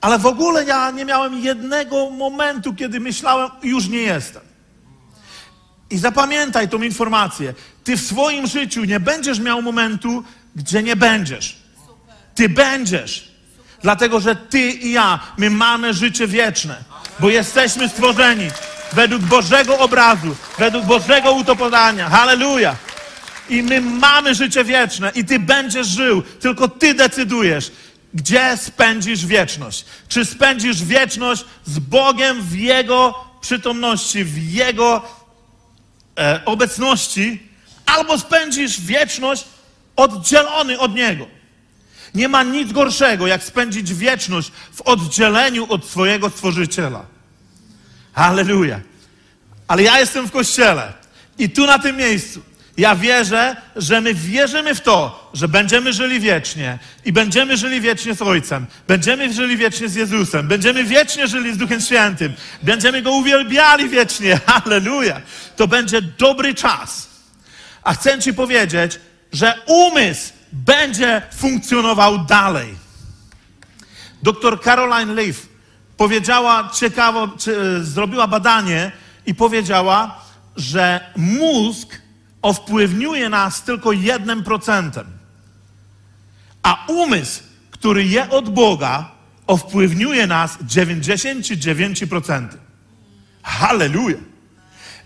Ale 0.00 0.18
w 0.18 0.26
ogóle 0.26 0.64
ja 0.64 0.90
nie 0.90 1.04
miałem 1.04 1.38
jednego 1.38 2.10
momentu, 2.10 2.74
kiedy 2.74 3.00
myślałem, 3.00 3.50
już 3.62 3.88
nie 3.88 3.98
jestem. 3.98 4.42
I 5.90 5.98
zapamiętaj 5.98 6.68
tą 6.68 6.82
informację. 6.82 7.54
Ty 7.84 7.96
w 7.96 8.00
swoim 8.00 8.46
życiu 8.46 8.84
nie 8.84 9.00
będziesz 9.00 9.38
miał 9.38 9.62
momentu, 9.62 10.24
gdzie 10.56 10.82
nie 10.82 10.96
będziesz. 10.96 11.58
Ty 12.34 12.48
będziesz. 12.48 13.30
Dlatego, 13.82 14.20
że 14.20 14.36
ty 14.36 14.70
i 14.70 14.92
ja, 14.92 15.20
my 15.38 15.50
mamy 15.50 15.94
życie 15.94 16.26
wieczne 16.26 16.90
bo 17.20 17.30
jesteśmy 17.30 17.88
stworzeni 17.88 18.48
według 18.92 19.22
Bożego 19.22 19.78
obrazu, 19.78 20.36
według 20.58 20.84
Bożego 20.84 21.32
utopodania. 21.32 22.10
Halleluja! 22.10 22.76
I 23.48 23.62
my 23.62 23.80
mamy 23.80 24.34
życie 24.34 24.64
wieczne 24.64 25.12
i 25.14 25.24
Ty 25.24 25.38
będziesz 25.38 25.86
żył, 25.86 26.22
tylko 26.22 26.68
Ty 26.68 26.94
decydujesz, 26.94 27.72
gdzie 28.14 28.56
spędzisz 28.56 29.26
wieczność. 29.26 29.84
Czy 30.08 30.24
spędzisz 30.24 30.84
wieczność 30.84 31.44
z 31.64 31.78
Bogiem 31.78 32.42
w 32.42 32.56
Jego 32.56 33.14
przytomności, 33.40 34.24
w 34.24 34.52
Jego 34.52 35.02
e, 36.18 36.44
obecności, 36.44 37.42
albo 37.86 38.18
spędzisz 38.18 38.80
wieczność 38.80 39.44
oddzielony 39.96 40.78
od 40.78 40.94
Niego. 40.94 41.26
Nie 42.14 42.28
ma 42.28 42.42
nic 42.42 42.72
gorszego, 42.72 43.26
jak 43.26 43.42
spędzić 43.42 43.94
wieczność 43.94 44.52
w 44.72 44.80
oddzieleniu 44.80 45.66
od 45.72 45.84
swojego 45.86 46.30
Stworzyciela. 46.30 47.04
Halleluja. 48.12 48.80
Ale 49.68 49.82
ja 49.82 50.00
jestem 50.00 50.26
w 50.26 50.30
kościele 50.30 50.92
i 51.38 51.50
tu 51.50 51.66
na 51.66 51.78
tym 51.78 51.96
miejscu 51.96 52.42
Ja 52.76 52.96
wierzę, 52.96 53.56
że 53.76 54.00
my 54.00 54.14
wierzymy 54.14 54.74
w 54.74 54.80
to, 54.80 55.30
że 55.34 55.48
będziemy 55.48 55.92
żyli 55.92 56.20
wiecznie 56.20 56.78
i 57.04 57.12
będziemy 57.12 57.56
żyli 57.56 57.80
wiecznie 57.80 58.14
z 58.14 58.22
Ojcem, 58.22 58.66
będziemy 58.88 59.32
żyli 59.32 59.56
wiecznie 59.56 59.88
z 59.88 59.94
Jezusem, 59.94 60.48
będziemy 60.48 60.84
wiecznie 60.84 61.26
żyli 61.26 61.54
z 61.54 61.56
Duchem 61.56 61.80
Świętym, 61.80 62.32
będziemy 62.62 63.02
Go 63.02 63.12
uwielbiali 63.12 63.88
wiecznie. 63.88 64.40
Halleluja! 64.46 65.20
To 65.56 65.68
będzie 65.68 66.02
dobry 66.02 66.54
czas. 66.54 67.08
A 67.82 67.94
chcę 67.94 68.18
Ci 68.18 68.34
powiedzieć, 68.34 69.00
że 69.32 69.54
umysł 69.66 70.32
będzie 70.52 71.22
funkcjonował 71.36 72.18
dalej. 72.18 72.74
Doktor 74.22 74.62
Caroline 74.62 75.14
Leaf 75.14 75.49
powiedziała 76.00 76.70
ciekawo, 76.74 77.28
czy, 77.28 77.84
zrobiła 77.84 78.26
badanie 78.26 78.92
i 79.26 79.34
powiedziała, 79.34 80.18
że 80.56 81.12
mózg 81.16 82.00
owpływnuje 82.42 83.28
nas 83.28 83.62
tylko 83.62 83.92
jednym 83.92 84.44
procentem, 84.44 85.06
a 86.62 86.84
umysł, 86.88 87.42
który 87.70 88.04
je 88.04 88.30
od 88.30 88.48
Boga, 88.48 89.10
owpływnuje 89.46 90.26
nas 90.26 90.58
99%. 90.58 92.48
Halleluja! 93.42 94.18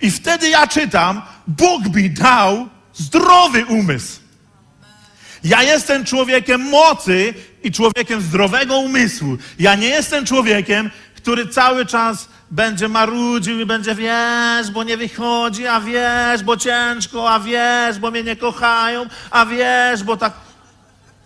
I 0.00 0.10
wtedy 0.10 0.48
ja 0.48 0.66
czytam, 0.66 1.22
Bóg 1.46 1.96
mi 1.96 2.10
dał 2.10 2.68
zdrowy 2.94 3.64
umysł. 3.64 4.20
Ja 5.44 5.62
jestem 5.62 6.04
człowiekiem 6.04 6.60
mocy 6.60 7.34
i 7.62 7.72
człowiekiem 7.72 8.20
zdrowego 8.20 8.78
umysłu. 8.78 9.36
Ja 9.58 9.74
nie 9.74 9.88
jestem 9.88 10.26
człowiekiem, 10.26 10.90
który 11.16 11.48
cały 11.48 11.86
czas 11.86 12.28
będzie 12.50 12.88
marudził 12.88 13.60
i 13.60 13.66
będzie, 13.66 13.94
wiesz, 13.94 14.70
bo 14.72 14.84
nie 14.84 14.96
wychodzi, 14.96 15.66
a 15.66 15.80
wiesz, 15.80 16.42
bo 16.44 16.56
ciężko, 16.56 17.30
a 17.30 17.40
wiesz, 17.40 17.98
bo 17.98 18.10
mnie 18.10 18.22
nie 18.22 18.36
kochają, 18.36 19.06
a 19.30 19.46
wiesz, 19.46 20.02
bo 20.02 20.16
tak. 20.16 20.32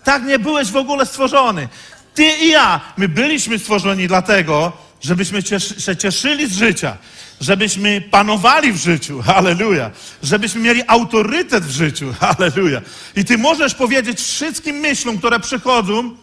Tak 0.04 0.24
nie 0.24 0.38
byłeś 0.38 0.70
w 0.70 0.76
ogóle 0.76 1.06
stworzony. 1.06 1.68
Ty 2.14 2.24
i 2.24 2.48
ja, 2.48 2.80
my 2.96 3.08
byliśmy 3.08 3.58
stworzeni 3.58 4.08
dlatego, 4.08 4.72
żebyśmy 5.00 5.42
się 5.78 5.96
cieszyli 5.96 6.48
z 6.48 6.52
życia, 6.52 6.96
żebyśmy 7.40 8.00
panowali 8.00 8.72
w 8.72 8.76
życiu, 8.76 9.22
halleluja, 9.26 9.90
żebyśmy 10.22 10.60
mieli 10.60 10.82
autorytet 10.86 11.64
w 11.64 11.70
życiu, 11.70 12.14
halleluja. 12.20 12.80
I 13.16 13.24
ty 13.24 13.38
możesz 13.38 13.74
powiedzieć 13.74 14.20
wszystkim 14.20 14.76
myślom, 14.76 15.18
które 15.18 15.40
przychodzą, 15.40 16.16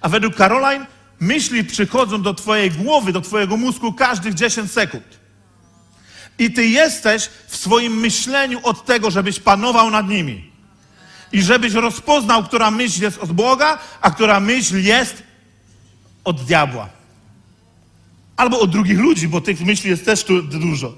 a 0.00 0.08
według 0.08 0.36
Caroline 0.36 0.86
myśli 1.20 1.64
przychodzą 1.64 2.22
do 2.22 2.34
twojej 2.34 2.70
głowy, 2.70 3.12
do 3.12 3.20
twojego 3.20 3.56
mózgu 3.56 3.92
każdych 3.92 4.34
10 4.34 4.72
sekund. 4.72 5.20
I 6.38 6.52
ty 6.52 6.66
jesteś 6.66 7.30
w 7.48 7.56
swoim 7.56 7.92
myśleniu 7.96 8.60
od 8.62 8.84
tego, 8.84 9.10
żebyś 9.10 9.40
panował 9.40 9.90
nad 9.90 10.08
nimi. 10.08 10.50
I 11.32 11.42
żebyś 11.42 11.72
rozpoznał, 11.72 12.44
która 12.44 12.70
myśl 12.70 13.02
jest 13.02 13.18
od 13.18 13.32
Boga, 13.32 13.78
a 14.00 14.10
która 14.10 14.40
myśl 14.40 14.76
jest 14.76 15.22
od 16.24 16.44
diabła. 16.44 16.99
Albo 18.40 18.60
od 18.60 18.70
drugich 18.70 18.98
ludzi, 18.98 19.28
bo 19.28 19.40
tych 19.40 19.60
myśli 19.60 19.90
jest 19.90 20.04
też 20.04 20.24
tu 20.24 20.42
dużo. 20.42 20.94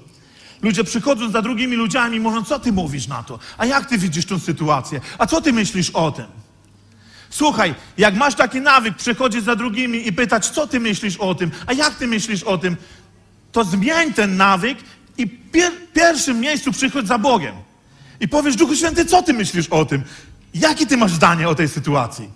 Ludzie 0.61 0.83
przychodzą 0.83 1.31
za 1.31 1.41
drugimi 1.41 1.75
ludziami 1.75 2.17
i 2.17 2.19
mówią, 2.19 2.43
co 2.43 2.59
ty 2.59 2.71
mówisz 2.71 3.07
na 3.07 3.23
to? 3.23 3.39
A 3.57 3.65
jak 3.65 3.85
ty 3.85 3.97
widzisz 3.97 4.25
tę 4.25 4.39
sytuację? 4.39 5.01
A 5.17 5.27
co 5.27 5.41
ty 5.41 5.53
myślisz 5.53 5.89
o 5.89 6.11
tym? 6.11 6.25
Słuchaj, 7.29 7.75
jak 7.97 8.15
masz 8.15 8.35
taki 8.35 8.61
nawyk 8.61 8.95
przychodzić 8.95 9.43
za 9.43 9.55
drugimi 9.55 10.07
i 10.07 10.13
pytać, 10.13 10.49
co 10.49 10.67
ty 10.67 10.79
myślisz 10.79 11.17
o 11.17 11.35
tym, 11.35 11.51
a 11.67 11.73
jak 11.73 11.95
ty 11.95 12.07
myślisz 12.07 12.43
o 12.43 12.57
tym, 12.57 12.77
to 13.51 13.63
zmień 13.63 14.13
ten 14.13 14.37
nawyk 14.37 14.77
i 15.17 15.27
pier 15.27 15.71
pierwszym 15.93 16.39
miejscu 16.39 16.71
przychodź 16.71 17.07
za 17.07 17.17
Bogiem. 17.17 17.55
I 18.19 18.27
powiesz, 18.27 18.55
Duchu 18.55 18.75
Święty, 18.75 19.05
co 19.05 19.23
ty 19.23 19.33
myślisz 19.33 19.67
o 19.67 19.85
tym? 19.85 20.03
Jakie 20.53 20.85
ty 20.85 20.97
masz 20.97 21.11
zdanie 21.11 21.49
o 21.49 21.55
tej 21.55 21.69
sytuacji? 21.69 22.29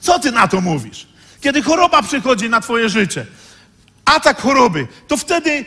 Co 0.00 0.18
ty 0.18 0.32
na 0.32 0.48
to 0.48 0.60
mówisz? 0.60 1.06
Kiedy 1.40 1.62
choroba 1.62 2.02
przychodzi 2.02 2.50
na 2.50 2.60
twoje 2.60 2.88
życie, 2.88 3.26
atak 4.06 4.40
choroby, 4.40 4.86
to 5.08 5.16
wtedy 5.16 5.64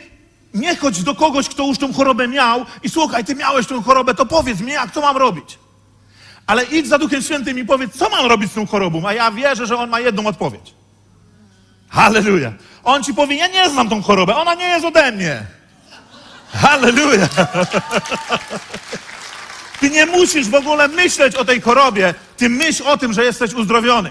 nie 0.54 0.76
chodź 0.76 1.02
do 1.02 1.14
kogoś, 1.14 1.48
kto 1.48 1.66
już 1.66 1.78
tą 1.78 1.92
chorobę 1.92 2.28
miał 2.28 2.66
i 2.82 2.88
słuchaj, 2.88 3.24
ty 3.24 3.34
miałeś 3.34 3.66
tą 3.66 3.82
chorobę, 3.82 4.14
to 4.14 4.26
powiedz 4.26 4.60
mi, 4.60 4.72
jak 4.72 4.92
co 4.92 5.00
mam 5.00 5.16
robić? 5.16 5.58
Ale 6.46 6.64
idź 6.64 6.88
za 6.88 6.98
Duchem 6.98 7.22
Świętym 7.22 7.58
i 7.58 7.64
powiedz, 7.64 7.96
co 7.96 8.08
mam 8.08 8.26
robić 8.26 8.50
z 8.50 8.54
tą 8.54 8.66
chorobą, 8.66 9.08
a 9.08 9.12
ja 9.12 9.30
wierzę, 9.30 9.66
że 9.66 9.76
On 9.76 9.90
ma 9.90 10.00
jedną 10.00 10.26
odpowiedź. 10.26 10.74
Halleluja. 11.88 12.52
On 12.84 13.02
ci 13.02 13.14
powie, 13.14 13.36
ja 13.36 13.46
nie 13.46 13.70
znam 13.70 13.88
tą 13.88 14.02
chorobę, 14.02 14.36
ona 14.36 14.54
nie 14.54 14.68
jest 14.68 14.84
ode 14.84 15.12
mnie. 15.12 15.42
Halleluja. 16.52 17.28
Ty 19.80 19.90
nie 19.90 20.06
musisz 20.06 20.48
w 20.48 20.54
ogóle 20.54 20.88
myśleć 20.88 21.36
o 21.36 21.44
tej 21.44 21.60
chorobie, 21.60 22.14
ty 22.36 22.48
myśl 22.48 22.88
o 22.88 22.96
tym, 22.96 23.12
że 23.12 23.24
jesteś 23.24 23.54
uzdrowiony. 23.54 24.10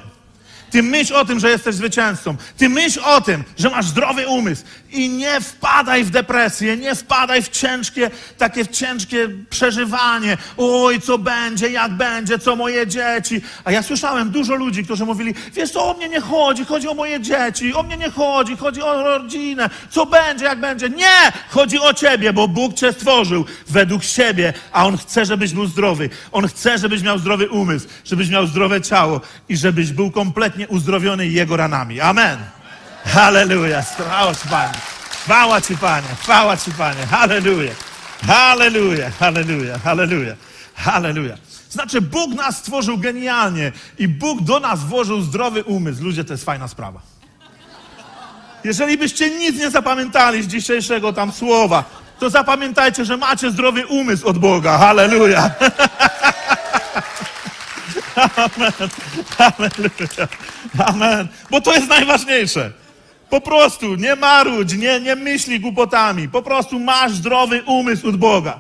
Ty 0.72 0.84
myśl 0.84 1.16
o 1.16 1.26
tym, 1.26 1.40
że 1.40 1.50
jesteś 1.50 1.76
zwycięzcą. 1.76 2.36
Ty 2.58 2.70
myśl 2.70 3.00
o 3.06 3.22
tym, 3.22 3.44
że 3.58 3.70
masz 3.70 3.86
zdrowy 3.86 4.28
umysł. 4.28 4.64
I 4.92 5.10
nie 5.10 5.42
wpadaj 5.42 6.04
w 6.04 6.10
depresję, 6.10 6.78
nie 6.78 6.96
wpadaj 6.96 7.42
w 7.42 7.50
ciężkie, 7.50 8.12
takie 8.38 8.68
ciężkie 8.68 9.30
przeżywanie. 9.50 10.38
Oj, 10.58 11.02
co 11.02 11.18
będzie, 11.18 11.70
jak 11.70 11.92
będzie, 11.92 12.40
co 12.40 12.56
moje 12.56 12.88
dzieci. 12.88 13.42
A 13.64 13.72
ja 13.72 13.84
słyszałem 13.84 14.30
dużo 14.30 14.56
ludzi, 14.56 14.84
którzy 14.84 15.06
mówili, 15.06 15.34
wiesz 15.54 15.72
co, 15.72 15.92
o 15.92 15.94
mnie 15.94 16.10
nie 16.10 16.22
chodzi, 16.22 16.66
chodzi 16.66 16.88
o 16.88 16.94
moje 16.94 17.20
dzieci, 17.20 17.74
o 17.74 17.84
mnie 17.84 17.98
nie 17.98 18.10
chodzi, 18.10 18.58
chodzi 18.58 18.82
o 18.82 19.04
rodzinę. 19.04 19.70
Co 19.90 20.06
będzie, 20.06 20.46
jak 20.46 20.60
będzie. 20.60 20.90
Nie! 20.90 21.32
Chodzi 21.50 21.80
o 21.80 21.94
ciebie, 21.94 22.34
bo 22.34 22.48
Bóg 22.48 22.74
cię 22.74 22.94
stworzył 22.94 23.46
według 23.68 24.04
siebie, 24.04 24.54
a 24.72 24.86
On 24.86 24.98
chce, 24.98 25.26
żebyś 25.26 25.54
był 25.54 25.66
zdrowy. 25.66 26.10
On 26.32 26.48
chce, 26.48 26.78
żebyś 26.78 27.02
miał 27.02 27.20
zdrowy 27.20 27.50
umysł, 27.50 27.88
żebyś 28.06 28.30
miał 28.30 28.48
zdrowe 28.48 28.82
ciało 28.82 29.22
i 29.50 29.58
żebyś 29.58 29.92
był 29.92 30.12
kompletnie 30.12 30.59
uzdrowiony 30.68 31.28
Jego 31.28 31.58
ranami. 31.58 32.02
Amen. 32.02 32.40
Halleluja. 33.06 33.82
Chwała 33.82 34.36
Ci, 34.36 34.48
Panie. 34.50 34.74
Chwała 35.24 35.62
Ci, 35.62 35.78
Panie. 35.78 36.08
Chwała 36.22 36.58
Ci, 36.58 36.72
Panie. 36.72 37.06
Halleluja. 37.06 37.74
Halleluja. 38.28 39.10
Halleluja. 39.80 40.36
Halleluja. 40.76 41.38
Znaczy, 41.70 42.02
Bóg 42.02 42.34
nas 42.34 42.58
stworzył 42.58 42.98
genialnie 42.98 43.72
i 43.98 44.08
Bóg 44.08 44.42
do 44.42 44.60
nas 44.60 44.80
włożył 44.80 45.22
zdrowy 45.22 45.64
umysł. 45.64 46.04
Ludzie, 46.04 46.24
to 46.24 46.34
jest 46.34 46.46
fajna 46.46 46.68
sprawa. 46.68 47.02
Jeżeli 48.64 48.98
byście 48.98 49.30
nic 49.30 49.60
nie 49.60 49.70
zapamiętali 49.70 50.44
z 50.44 50.48
dzisiejszego 50.48 51.14
tam 51.14 51.32
słowa, 51.32 51.84
to 52.20 52.30
zapamiętajcie, 52.30 53.06
że 53.06 53.18
macie 53.18 53.52
zdrowy 53.52 53.88
umysł 53.88 54.28
od 54.28 54.38
Boga. 54.38 54.78
Halleluja. 54.78 55.52
Amen. 58.38 58.90
Halleluja. 59.38 60.28
Amen. 60.86 61.28
Bo 61.52 61.62
to 61.62 61.74
jest 61.74 61.88
najważniejsze. 61.88 62.72
Po 63.30 63.42
prostu 63.42 63.96
nie 63.96 64.16
marudź, 64.16 64.74
nie, 64.74 65.00
nie 65.00 65.16
myśli 65.16 65.60
głupotami. 65.60 66.30
Po 66.30 66.42
prostu 66.42 66.80
masz 66.80 67.12
zdrowy 67.12 67.64
umysł 67.64 68.10
od 68.10 68.18
Boga. 68.18 68.60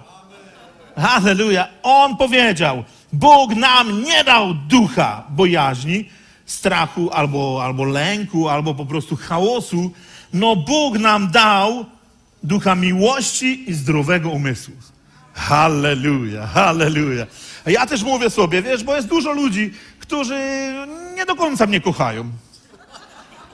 Halleluja. 0.97 1.67
On 1.83 2.17
powiedział, 2.17 2.83
Bóg 3.13 3.55
nam 3.55 4.03
nie 4.03 4.23
dał 4.23 4.53
ducha 4.53 5.23
bojaźni, 5.29 6.09
strachu 6.45 7.09
albo, 7.13 7.61
albo 7.63 7.83
lęku, 7.83 8.49
albo 8.49 8.75
po 8.75 8.85
prostu 8.85 9.15
chaosu. 9.15 9.91
No 10.33 10.55
Bóg 10.55 10.99
nam 10.99 11.31
dał 11.31 11.85
ducha 12.43 12.75
miłości 12.75 13.69
i 13.69 13.73
zdrowego 13.73 14.29
umysłu. 14.29 14.73
Halleluja, 15.33 16.47
halleluja. 16.47 17.25
Ja 17.69 17.85
też 17.85 18.03
mówię 18.03 18.29
sobie, 18.29 18.61
wiesz, 18.61 18.83
bo 18.83 18.95
jest 18.95 19.07
dużo 19.07 19.31
ludzi, 19.31 19.73
którzy 19.99 20.39
nie 21.15 21.25
do 21.25 21.35
końca 21.35 21.65
mnie 21.65 21.81
kochają. 21.81 22.31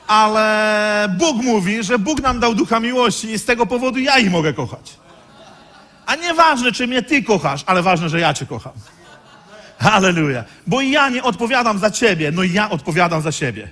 Ale 0.07 1.15
Bóg 1.17 1.43
mówi, 1.43 1.83
że 1.83 1.99
Bóg 1.99 2.21
nam 2.21 2.39
dał 2.39 2.55
ducha 2.55 2.79
miłości 2.79 3.31
i 3.31 3.39
z 3.39 3.45
tego 3.45 3.65
powodu 3.65 3.99
ja 3.99 4.19
ich 4.19 4.31
mogę 4.31 4.53
kochać. 4.53 4.97
A 6.05 6.15
nieważne, 6.15 6.71
czy 6.71 6.87
mnie 6.87 7.03
ty 7.03 7.23
kochasz, 7.23 7.63
ale 7.65 7.83
ważne, 7.83 8.09
że 8.09 8.19
ja 8.19 8.33
cię 8.33 8.45
kocham. 8.45 8.73
Halleluja. 9.79 10.43
Bo 10.67 10.81
ja 10.81 11.09
nie 11.09 11.23
odpowiadam 11.23 11.79
za 11.79 11.91
ciebie, 11.91 12.31
no 12.31 12.43
ja 12.43 12.69
odpowiadam 12.69 13.21
za 13.21 13.31
siebie. 13.31 13.67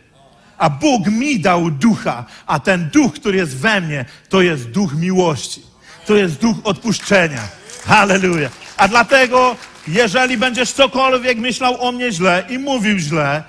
A 0.58 0.69
Bóg 0.69 1.08
mi 1.08 1.39
dał 1.39 1.71
ducha, 1.71 2.25
a 2.47 2.60
ten 2.60 2.89
duch, 2.89 3.13
który 3.13 3.38
jest 3.38 3.58
we 3.58 3.82
mnie, 3.82 4.06
to 4.29 4.41
jest 4.41 4.69
duch 4.69 4.93
miłości. 4.95 5.62
To 6.06 6.15
jest 6.15 6.36
duch 6.36 6.58
odpuszczenia. 6.63 7.41
Halleluja. 7.86 8.49
A 8.77 8.88
dlatego, 8.88 9.56
jeżeli 9.88 10.38
będziesz 10.38 10.72
cokolwiek 10.72 11.38
myślał 11.38 11.82
o 11.82 11.91
mnie 11.91 12.12
źle 12.12 12.43
i 12.50 12.60
mówił 12.60 12.98
źle, 12.98 13.43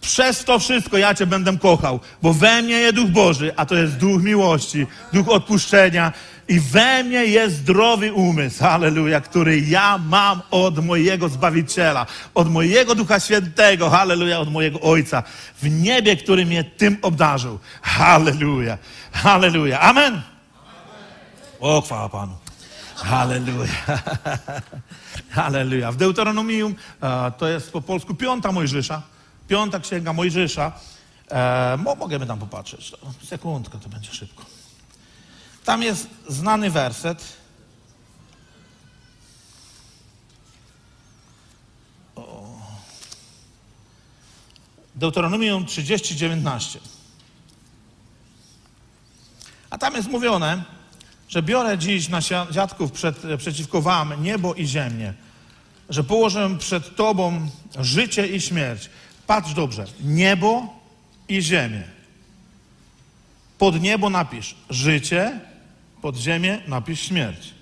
przez 0.00 0.44
to 0.44 0.58
wszystko 0.58 0.98
ja 0.98 1.14
Cię 1.14 1.26
będę 1.26 1.58
kochał, 1.58 2.00
bo 2.22 2.32
we 2.32 2.62
mnie 2.62 2.74
jest 2.74 2.94
Duch 2.94 3.10
Boży, 3.10 3.52
a 3.56 3.66
to 3.66 3.74
jest 3.74 3.96
Duch 3.96 4.22
miłości, 4.22 4.86
Duch 5.12 5.28
odpuszczenia 5.28 6.12
i 6.48 6.60
we 6.60 7.04
mnie 7.04 7.24
jest 7.24 7.56
zdrowy 7.56 8.12
umysł, 8.12 8.60
halleluja, 8.60 9.20
który 9.20 9.60
ja 9.60 9.98
mam 9.98 10.42
od 10.50 10.84
mojego 10.84 11.28
Zbawiciela, 11.28 12.06
od 12.34 12.50
mojego 12.50 12.94
Ducha 12.94 13.20
Świętego, 13.20 13.90
halleluja, 13.90 14.40
od 14.40 14.52
mojego 14.52 14.80
Ojca 14.80 15.22
w 15.62 15.70
niebie, 15.70 16.16
który 16.16 16.46
mnie 16.46 16.64
tym 16.64 16.98
obdarzył. 17.02 17.58
Halleluja, 17.82 18.78
halleluja. 19.12 19.80
Amen. 19.80 20.20
O, 21.60 21.80
chwała 21.80 22.08
Panu. 22.08 22.43
Halleluja. 22.94 23.72
Halleluja. 25.30 25.92
W 25.92 25.96
Deuteronomium 25.96 26.74
e, 27.02 27.32
to 27.38 27.48
jest 27.48 27.72
po 27.72 27.80
polsku 27.80 28.14
piąta 28.14 28.52
Mojżesza. 28.52 29.02
Piąta 29.48 29.80
księga 29.80 30.12
Mojżesza. 30.12 30.72
E, 31.30 31.76
mo, 31.76 31.94
możemy 31.94 32.26
tam 32.26 32.38
popatrzeć. 32.38 32.92
Sekundkę, 33.24 33.78
to 33.78 33.88
będzie 33.88 34.12
szybko. 34.12 34.44
Tam 35.64 35.82
jest 35.82 36.08
znany 36.28 36.70
werset. 36.70 37.36
O. 42.16 42.44
Deuteronomium 44.94 45.66
30, 45.66 46.16
19. 46.16 46.80
A 49.70 49.78
tam 49.78 49.94
jest 49.94 50.08
mówione, 50.08 50.64
że 51.34 51.42
biorę 51.42 51.78
dziś 51.78 52.08
na 52.08 52.20
dziadków 52.50 52.92
przed, 52.92 53.22
przeciwko 53.38 53.82
wam 53.82 54.22
niebo 54.22 54.54
i 54.54 54.66
ziemię, 54.66 55.14
że 55.88 56.04
położę 56.04 56.56
przed 56.58 56.96
tobą 56.96 57.48
życie 57.80 58.26
i 58.26 58.40
śmierć. 58.40 58.90
Patrz 59.26 59.54
dobrze, 59.54 59.84
niebo 60.04 60.80
i 61.28 61.42
ziemię. 61.42 61.82
Pod 63.58 63.80
niebo 63.80 64.10
napisz 64.10 64.54
życie, 64.70 65.40
pod 66.02 66.16
ziemię 66.16 66.60
napisz 66.66 67.00
śmierć. 67.00 67.54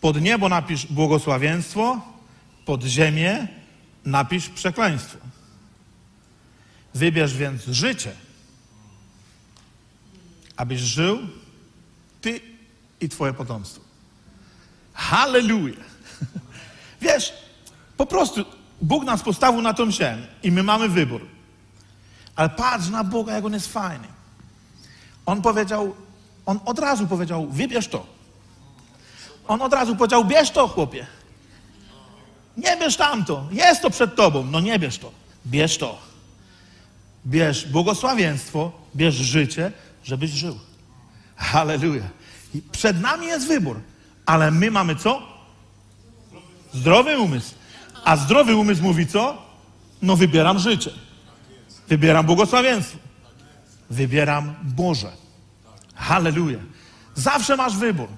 Pod 0.00 0.20
niebo 0.20 0.48
napisz 0.48 0.86
błogosławieństwo, 0.86 2.00
pod 2.64 2.84
ziemię 2.84 3.48
napisz 4.04 4.48
przekleństwo. 4.48 5.18
Wybierz 6.94 7.36
więc 7.36 7.64
życie, 7.64 8.12
abyś 10.56 10.80
żył 10.80 11.18
ty 12.20 12.40
i 13.00 13.08
twoje 13.08 13.32
potomstwo. 13.32 13.80
Halleluja! 14.92 15.76
Wiesz, 17.02 17.32
po 17.96 18.06
prostu 18.06 18.44
Bóg 18.82 19.04
nas 19.04 19.22
postawił 19.22 19.62
na 19.62 19.74
tą 19.74 19.90
ziemię 19.90 20.26
i 20.42 20.52
my 20.52 20.62
mamy 20.62 20.88
wybór. 20.88 21.26
Ale 22.36 22.48
patrz 22.48 22.88
na 22.88 23.04
Boga, 23.04 23.34
jak 23.34 23.44
On 23.44 23.52
jest 23.52 23.72
fajny. 23.72 24.08
On 25.26 25.42
powiedział, 25.42 25.94
On 26.46 26.60
od 26.64 26.78
razu 26.78 27.06
powiedział, 27.06 27.48
wybierz 27.48 27.88
to. 27.88 28.06
On 29.48 29.62
od 29.62 29.72
razu 29.72 29.96
powiedział, 29.96 30.24
bierz 30.24 30.50
to, 30.50 30.68
chłopie. 30.68 31.06
Nie 32.56 32.76
bierz 32.76 32.96
tamto. 32.96 33.46
Jest 33.50 33.82
to 33.82 33.90
przed 33.90 34.14
tobą. 34.16 34.44
No 34.44 34.60
nie 34.60 34.78
bierz 34.78 34.98
to. 34.98 35.12
Bierz 35.46 35.78
to. 35.78 35.98
Bierz 37.26 37.66
błogosławieństwo, 37.66 38.72
bierz 38.96 39.14
życie, 39.14 39.72
żebyś 40.04 40.30
żył. 40.30 40.58
Halleluja. 41.40 42.02
Przed 42.72 43.00
nami 43.00 43.26
jest 43.26 43.48
wybór, 43.48 43.80
ale 44.26 44.50
my 44.50 44.70
mamy 44.70 44.96
co? 44.96 45.22
Zdrowy 46.74 47.18
umysł. 47.18 47.54
A 48.04 48.16
zdrowy 48.16 48.56
umysł 48.56 48.82
mówi 48.82 49.06
co? 49.06 49.42
No 50.02 50.16
wybieram 50.16 50.58
życie. 50.58 50.90
Wybieram 51.88 52.26
błogosławieństwo. 52.26 52.98
Wybieram 53.90 54.54
Boże. 54.62 55.12
Halleluja. 55.94 56.58
Zawsze 57.14 57.56
masz 57.56 57.76
wybór. 57.76 58.08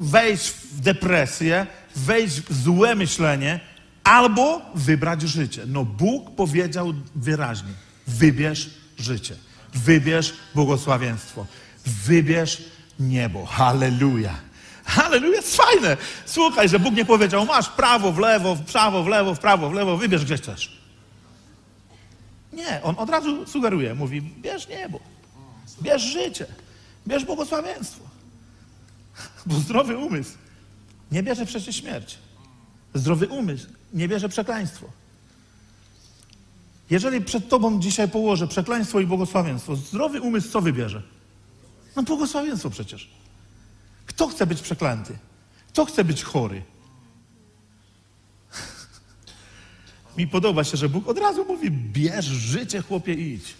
Wejść 0.00 0.48
w 0.50 0.80
depresję, 0.80 1.66
wejść 1.96 2.40
w 2.40 2.62
złe 2.62 2.94
myślenie, 2.94 3.60
albo 4.04 4.60
wybrać 4.74 5.22
życie. 5.22 5.62
No 5.66 5.84
Bóg 5.84 6.34
powiedział 6.34 6.94
wyraźnie: 7.14 7.72
wybierz 8.06 8.70
życie. 8.98 9.34
Wybierz 9.74 10.34
błogosławieństwo. 10.54 11.46
Wybierz 11.86 12.62
niebo. 13.00 13.46
Halleluja. 13.46 14.34
Halleluja, 14.84 15.36
jest 15.36 15.56
fajne. 15.56 15.96
Słuchaj, 16.26 16.68
że 16.68 16.78
Bóg 16.78 16.94
nie 16.94 17.04
powiedział, 17.04 17.46
masz 17.46 17.68
prawo, 17.68 18.12
w 18.12 18.18
lewo, 18.18 18.54
w 18.54 18.64
prawo, 18.64 19.02
w 19.02 19.06
lewo, 19.06 19.34
w 19.34 19.38
prawo, 19.38 19.70
w 19.70 19.72
lewo, 19.72 19.96
wybierz 19.96 20.24
gdzie 20.24 20.36
chcesz. 20.36 20.82
Nie, 22.52 22.80
on 22.82 22.94
od 22.98 23.10
razu 23.10 23.46
sugeruje, 23.46 23.94
mówi, 23.94 24.22
bierz 24.22 24.68
niebo, 24.68 25.00
bierz 25.82 26.02
życie, 26.02 26.46
bierz 27.06 27.24
błogosławieństwo. 27.24 28.04
Bo 29.46 29.54
zdrowy 29.54 29.96
umysł 29.96 30.32
nie 31.12 31.22
bierze 31.22 31.46
przecież 31.46 31.76
śmierć. 31.76 32.18
Zdrowy 32.94 33.28
umysł 33.28 33.66
nie 33.92 34.08
bierze 34.08 34.28
przekleństwo. 34.28 34.86
Jeżeli 36.90 37.20
przed 37.20 37.48
tobą 37.48 37.80
dzisiaj 37.80 38.08
położę 38.08 38.46
przekleństwo 38.46 39.00
i 39.00 39.06
błogosławieństwo, 39.06 39.76
zdrowy 39.76 40.20
umysł 40.20 40.50
co 40.50 40.60
wybierze? 40.60 41.02
No 41.96 42.02
błogosławieństwo 42.02 42.70
przecież. 42.70 43.10
Kto 44.06 44.28
chce 44.28 44.46
być 44.46 44.60
przeklęty? 44.60 45.18
Kto 45.68 45.84
chce 45.84 46.04
być 46.04 46.22
chory? 46.22 46.62
Mi 50.18 50.28
podoba 50.28 50.64
się, 50.64 50.76
że 50.76 50.88
Bóg 50.88 51.08
od 51.08 51.18
razu 51.18 51.44
mówi: 51.44 51.70
bierz 51.70 52.24
życie, 52.24 52.82
chłopie, 52.82 53.14
idź. 53.14 53.54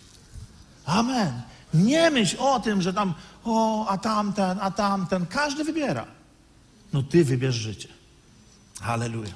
Amen. 0.85 1.43
Nie 1.75 2.11
myśl 2.11 2.37
o 2.39 2.61
tym, 2.61 2.83
że 2.83 2.93
tam, 2.93 3.15
o, 3.45 3.87
a 3.89 3.99
tamten, 3.99 4.59
a 4.61 4.71
tamten. 4.71 5.27
Każdy 5.27 5.65
wybiera. 5.65 6.07
No 6.93 7.03
ty 7.03 7.25
wybierz 7.25 7.55
życie. 7.55 7.89
Halleluja. 8.81 9.35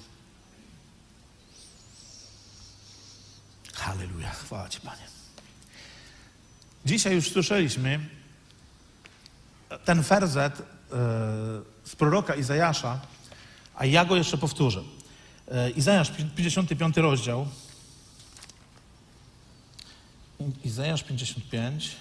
Halleluja. 3.75 4.31
Chwała 4.31 4.69
Ci, 4.69 4.81
Panie. 4.81 5.07
Dzisiaj 6.87 7.15
już 7.15 7.31
słyszeliśmy 7.31 8.16
ten 9.85 10.03
ferzet 10.03 10.63
z 11.85 11.97
proroka 11.97 12.35
Izajasza, 12.35 13.01
a 13.75 13.85
ja 13.85 14.05
go 14.05 14.17
jeszcze 14.17 14.39
powtórzę. 14.39 14.83
Izajasz, 15.77 16.11
55 16.37 16.97
rozdział. 16.97 17.47
Izajasz 20.65 21.03
55. 21.03 21.97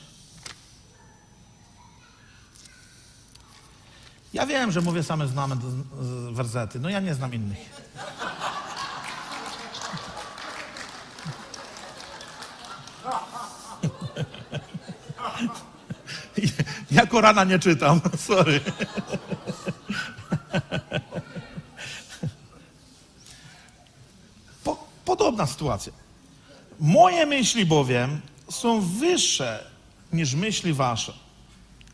Ja 4.33 4.45
wiem, 4.45 4.71
że 4.71 4.81
mówię 4.81 5.03
same 5.03 5.27
znane 5.27 5.57
wersety, 6.31 6.79
no 6.79 6.89
ja 6.89 6.99
nie 6.99 7.15
znam 7.15 7.33
innych. 7.33 7.57
Ja 16.95 17.05
Korana 17.05 17.43
nie 17.43 17.59
czytam, 17.59 18.01
sorry. 18.27 18.59
Po, 24.63 24.87
podobna 25.05 25.47
sytuacja. 25.47 25.93
Moje 26.79 27.25
myśli 27.25 27.65
bowiem 27.65 28.21
są 28.49 28.81
wyższe 28.81 29.71
niż 30.13 30.33
myśli 30.33 30.73
wasze. 30.73 31.13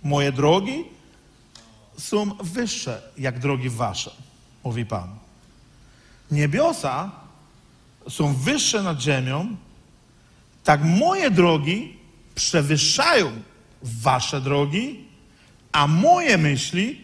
Moje 0.04 0.32
drogi 0.32 0.84
są 1.98 2.34
wyższe 2.44 3.02
jak 3.18 3.40
drogi 3.40 3.70
wasze, 3.70 4.12
mówi 4.64 4.86
Pan. 4.86 5.10
Niebiosa 6.32 7.12
są 8.10 8.34
wyższe 8.34 8.84
nad 8.84 9.02
ziemią, 9.02 9.56
tak 10.64 10.84
moje 10.84 11.32
drogi 11.32 11.98
przewyższają 12.36 13.32
wasze 13.84 14.42
drogi, 14.42 15.06
a 15.72 15.88
moje 15.88 16.38
myśli 16.38 17.02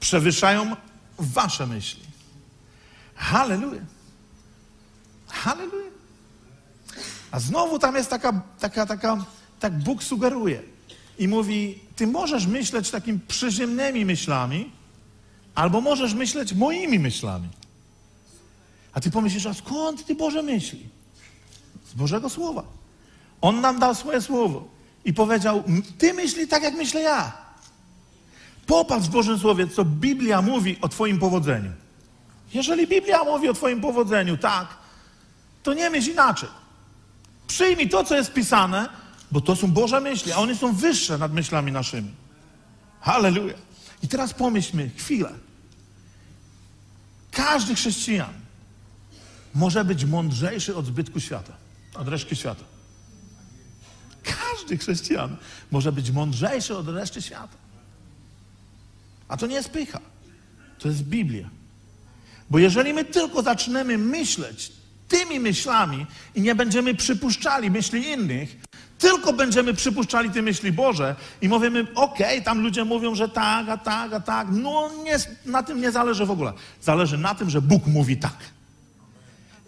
przewyższają 0.00 0.76
wasze 1.18 1.66
myśli. 1.66 2.02
Halleluja. 3.14 3.82
Halleluja. 5.28 5.90
A 7.30 7.40
znowu 7.40 7.78
tam 7.78 7.94
jest 7.94 8.10
taka, 8.10 8.42
taka, 8.60 8.86
taka, 8.86 9.24
tak 9.60 9.78
Bóg 9.78 10.02
sugeruje 10.02 10.62
i 11.18 11.28
mówi, 11.28 11.78
ty 11.96 12.06
możesz 12.06 12.46
myśleć 12.46 12.90
takimi 12.90 13.20
przyziemnymi 13.28 14.04
myślami, 14.04 14.70
albo 15.54 15.80
możesz 15.80 16.14
myśleć 16.14 16.52
moimi 16.52 16.98
myślami. 16.98 17.48
A 18.92 19.00
ty 19.00 19.10
pomyślisz, 19.10 19.46
a 19.46 19.54
skąd 19.54 20.06
ty 20.06 20.14
Boże 20.14 20.42
myśli? 20.42 20.88
Z 21.90 21.94
Bożego 21.94 22.30
Słowa. 22.30 22.64
On 23.40 23.60
nam 23.60 23.78
dał 23.78 23.94
swoje 23.94 24.20
Słowo 24.20 24.68
i 25.04 25.14
powiedział: 25.14 25.64
Ty 25.98 26.14
myśli 26.14 26.48
tak, 26.48 26.62
jak 26.62 26.74
myślę 26.74 27.00
ja. 27.00 27.32
Popatrz 28.66 29.06
w 29.06 29.10
Bożym 29.10 29.38
Słowie, 29.38 29.66
co 29.68 29.84
Biblia 29.84 30.42
mówi 30.42 30.78
o 30.80 30.88
Twoim 30.88 31.18
powodzeniu. 31.18 31.72
Jeżeli 32.54 32.86
Biblia 32.86 33.24
mówi 33.24 33.48
o 33.48 33.54
Twoim 33.54 33.80
powodzeniu, 33.80 34.36
tak, 34.36 34.68
to 35.62 35.74
nie 35.74 35.90
myśl 35.90 36.10
inaczej. 36.10 36.48
Przyjmij 37.46 37.88
to, 37.88 38.04
co 38.04 38.16
jest 38.16 38.32
pisane, 38.32 38.88
bo 39.30 39.40
to 39.40 39.56
są 39.56 39.72
Boże 39.72 40.00
myśli, 40.00 40.32
a 40.32 40.36
one 40.36 40.56
są 40.56 40.72
wyższe 40.72 41.18
nad 41.18 41.32
myślami 41.32 41.72
naszymi. 41.72 42.10
Halleluja. 43.00 43.54
I 44.02 44.08
teraz 44.08 44.34
pomyślmy 44.34 44.90
chwilę. 44.96 45.32
Każdy 47.30 47.74
chrześcijan 47.74 48.32
może 49.54 49.84
być 49.84 50.04
mądrzejszy 50.04 50.76
od 50.76 50.86
zbytku 50.86 51.20
świata, 51.20 51.52
od 51.94 52.08
reszty 52.08 52.36
świata. 52.36 52.64
Każdy 54.22 54.78
chrześcijan 54.78 55.36
może 55.70 55.92
być 55.92 56.10
mądrzejszy 56.10 56.76
od 56.76 56.88
reszty 56.88 57.22
świata. 57.22 57.56
A 59.28 59.36
to 59.36 59.46
nie 59.46 59.54
jest 59.54 59.70
pycha. 59.70 60.00
To 60.78 60.88
jest 60.88 61.02
Biblia. 61.02 61.48
Bo 62.50 62.58
jeżeli 62.58 62.94
my 62.94 63.04
tylko 63.04 63.42
zaczniemy 63.42 63.98
myśleć 63.98 64.72
tymi 65.08 65.40
myślami 65.40 66.06
i 66.34 66.40
nie 66.40 66.54
będziemy 66.54 66.94
przypuszczali 66.94 67.70
myśli 67.70 68.08
innych, 68.08 68.56
tylko 68.98 69.32
będziemy 69.32 69.74
przypuszczali 69.74 70.30
te 70.30 70.42
myśli 70.42 70.72
Boże 70.72 71.16
i 71.42 71.48
mówimy, 71.48 71.86
okej, 71.94 72.42
tam 72.42 72.60
ludzie 72.60 72.84
mówią, 72.84 73.14
że 73.14 73.28
tak, 73.28 73.68
a 73.68 73.76
tak, 73.76 74.12
a 74.12 74.20
tak. 74.20 74.48
No 74.50 74.90
nie, 75.04 75.16
na 75.46 75.62
tym 75.62 75.80
nie 75.80 75.90
zależy 75.90 76.26
w 76.26 76.30
ogóle. 76.30 76.52
Zależy 76.80 77.18
na 77.18 77.34
tym, 77.34 77.50
że 77.50 77.62
Bóg 77.62 77.86
mówi 77.86 78.16
tak. 78.16 78.36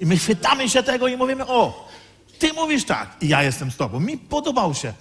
I 0.01 0.07
my 0.07 0.17
chwytamy 0.17 0.69
się 0.69 0.83
tego 0.83 1.09
i 1.09 1.17
mówimy, 1.17 1.47
o, 1.47 1.89
ty 2.39 2.53
mówisz 2.53 2.85
tak 2.85 3.17
i 3.21 3.29
ja 3.29 3.43
jestem 3.43 3.71
z 3.71 3.77
tobą. 3.77 4.01
Mi 4.01 4.19
podobał 4.19 4.75
się. 4.75 4.93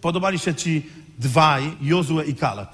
Podobali 0.00 0.38
się 0.38 0.54
ci 0.54 0.86
dwaj, 1.18 1.76
Jozue 1.80 2.20
i 2.26 2.34
Kaleb. 2.34 2.68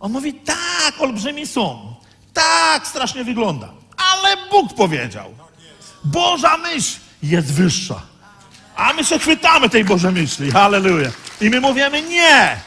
On 0.00 0.12
mówi, 0.12 0.34
tak, 0.34 1.00
olbrzymi 1.00 1.46
są. 1.46 1.94
Tak, 2.32 2.86
strasznie 2.86 3.24
wygląda. 3.24 3.72
Ale 3.96 4.36
Bóg 4.50 4.74
powiedział. 4.74 5.34
Boża 6.04 6.56
myśl 6.56 6.98
jest 7.22 7.52
wyższa. 7.52 8.02
A 8.76 8.92
my 8.92 9.04
się 9.04 9.18
chwytamy 9.18 9.68
tej 9.68 9.84
Bożej 9.84 10.12
myśli. 10.12 10.50
Halleluja. 10.50 11.10
I 11.40 11.50
my 11.50 11.60
mówimy, 11.60 12.02
nie. 12.02 12.60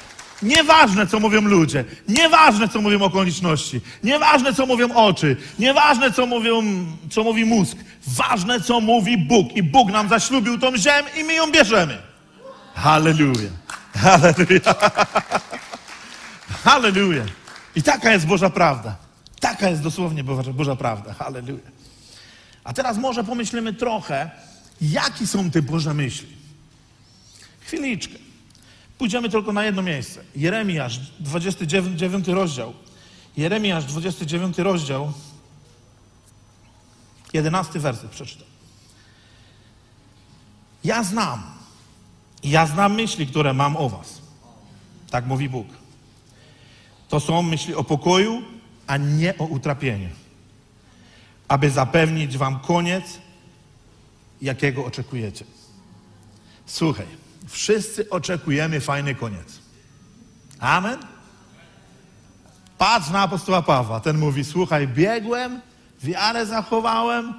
Nieważne, 0.43 1.07
co 1.07 1.19
mówią 1.19 1.41
ludzie. 1.41 1.85
Nieważne, 2.07 2.69
co 2.69 2.81
mówią 2.81 3.01
okoliczności. 3.01 3.81
Nieważne, 4.03 4.53
co 4.53 4.65
mówią 4.65 4.93
oczy. 4.93 5.37
Nieważne, 5.59 6.11
co, 6.11 6.25
mówią, 6.25 6.63
co 7.11 7.23
mówi 7.23 7.45
mózg. 7.45 7.77
Ważne, 8.07 8.61
co 8.61 8.79
mówi 8.79 9.17
Bóg. 9.17 9.55
I 9.55 9.63
Bóg 9.63 9.91
nam 9.91 10.09
zaślubił 10.09 10.59
tą 10.59 10.77
ziemię 10.77 11.09
i 11.17 11.23
my 11.23 11.33
ją 11.33 11.51
bierzemy. 11.51 11.97
Halleluja. 12.75 13.49
Halleluja. 13.97 14.75
Halleluja. 16.63 17.23
I 17.75 17.83
taka 17.83 18.11
jest 18.11 18.25
Boża 18.25 18.49
prawda. 18.49 18.95
Taka 19.39 19.69
jest 19.69 19.81
dosłownie 19.81 20.23
Boża, 20.23 20.53
Boża 20.53 20.75
prawda. 20.75 21.13
Halleluja. 21.13 21.71
A 22.63 22.73
teraz 22.73 22.97
może 22.97 23.23
pomyślimy 23.23 23.73
trochę, 23.73 24.29
jakie 24.81 25.27
są 25.27 25.51
te 25.51 25.61
Boże 25.61 25.93
myśli. 25.93 26.27
Chwiliczkę. 27.59 28.20
Pójdziemy 29.01 29.29
tylko 29.29 29.53
na 29.53 29.63
jedno 29.65 29.81
miejsce. 29.81 30.23
Jeremiasz, 30.35 30.99
29 31.19 32.27
rozdział. 32.27 32.73
Jeremiasz, 33.37 33.85
29 33.85 34.57
rozdział. 34.57 35.13
11 37.33 37.79
werset 37.79 38.11
przeczytam. 38.11 38.47
Ja 40.83 41.03
znam. 41.03 41.43
Ja 42.43 42.65
znam 42.65 42.93
myśli, 42.93 43.27
które 43.27 43.53
mam 43.53 43.77
o 43.77 43.89
was. 43.89 44.21
Tak 45.09 45.25
mówi 45.25 45.49
Bóg. 45.49 45.67
To 47.09 47.19
są 47.19 47.41
myśli 47.41 47.75
o 47.75 47.83
pokoju, 47.83 48.41
a 48.87 48.97
nie 48.97 49.37
o 49.37 49.43
utrapieniu. 49.43 50.09
Aby 51.47 51.69
zapewnić 51.69 52.37
wam 52.37 52.59
koniec, 52.59 53.19
jakiego 54.41 54.85
oczekujecie. 54.85 55.45
Słuchaj, 56.65 57.21
wszyscy 57.47 58.09
oczekujemy 58.09 58.79
fajny 58.79 59.15
koniec. 59.15 59.59
Amen? 60.59 60.97
Patrz 62.77 63.09
na 63.09 63.21
apostoła 63.21 63.61
Pawła. 63.61 63.99
Ten 63.99 64.17
mówi, 64.17 64.43
słuchaj, 64.43 64.87
biegłem, 64.87 65.61
wiarę 66.03 66.45
zachowałem, 66.45 67.33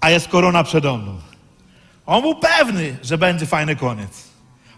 a 0.00 0.10
jest 0.10 0.28
korona 0.28 0.64
przede 0.64 0.98
mną. 0.98 1.18
On 2.06 2.22
był 2.22 2.34
pewny, 2.34 2.96
że 3.02 3.18
będzie 3.18 3.46
fajny 3.46 3.76
koniec. 3.76 4.24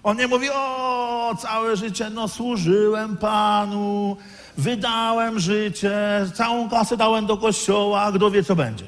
On 0.03 0.17
nie 0.17 0.27
mówi, 0.27 0.51
o, 0.51 1.37
całe 1.39 1.77
życie, 1.77 2.11
no 2.11 2.29
służyłem 2.29 3.17
Panu, 3.17 4.17
wydałem 4.59 5.41
życie, 5.41 5.93
całą 6.35 6.71
kasę 6.71 6.97
dałem 6.97 7.27
do 7.27 7.37
kościoła, 7.37 8.13
kto 8.13 8.31
wie, 8.31 8.45
co 8.45 8.57
będzie. 8.57 8.85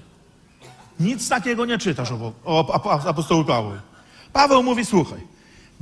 Nic 1.00 1.28
takiego 1.28 1.66
nie 1.66 1.78
czytasz 1.78 2.12
o, 2.12 2.32
o, 2.44 2.82
o 2.84 3.08
apostołu 3.08 3.44
Paweł. 3.44 3.72
Paweł 4.32 4.62
mówi, 4.62 4.84
słuchaj, 4.84 5.20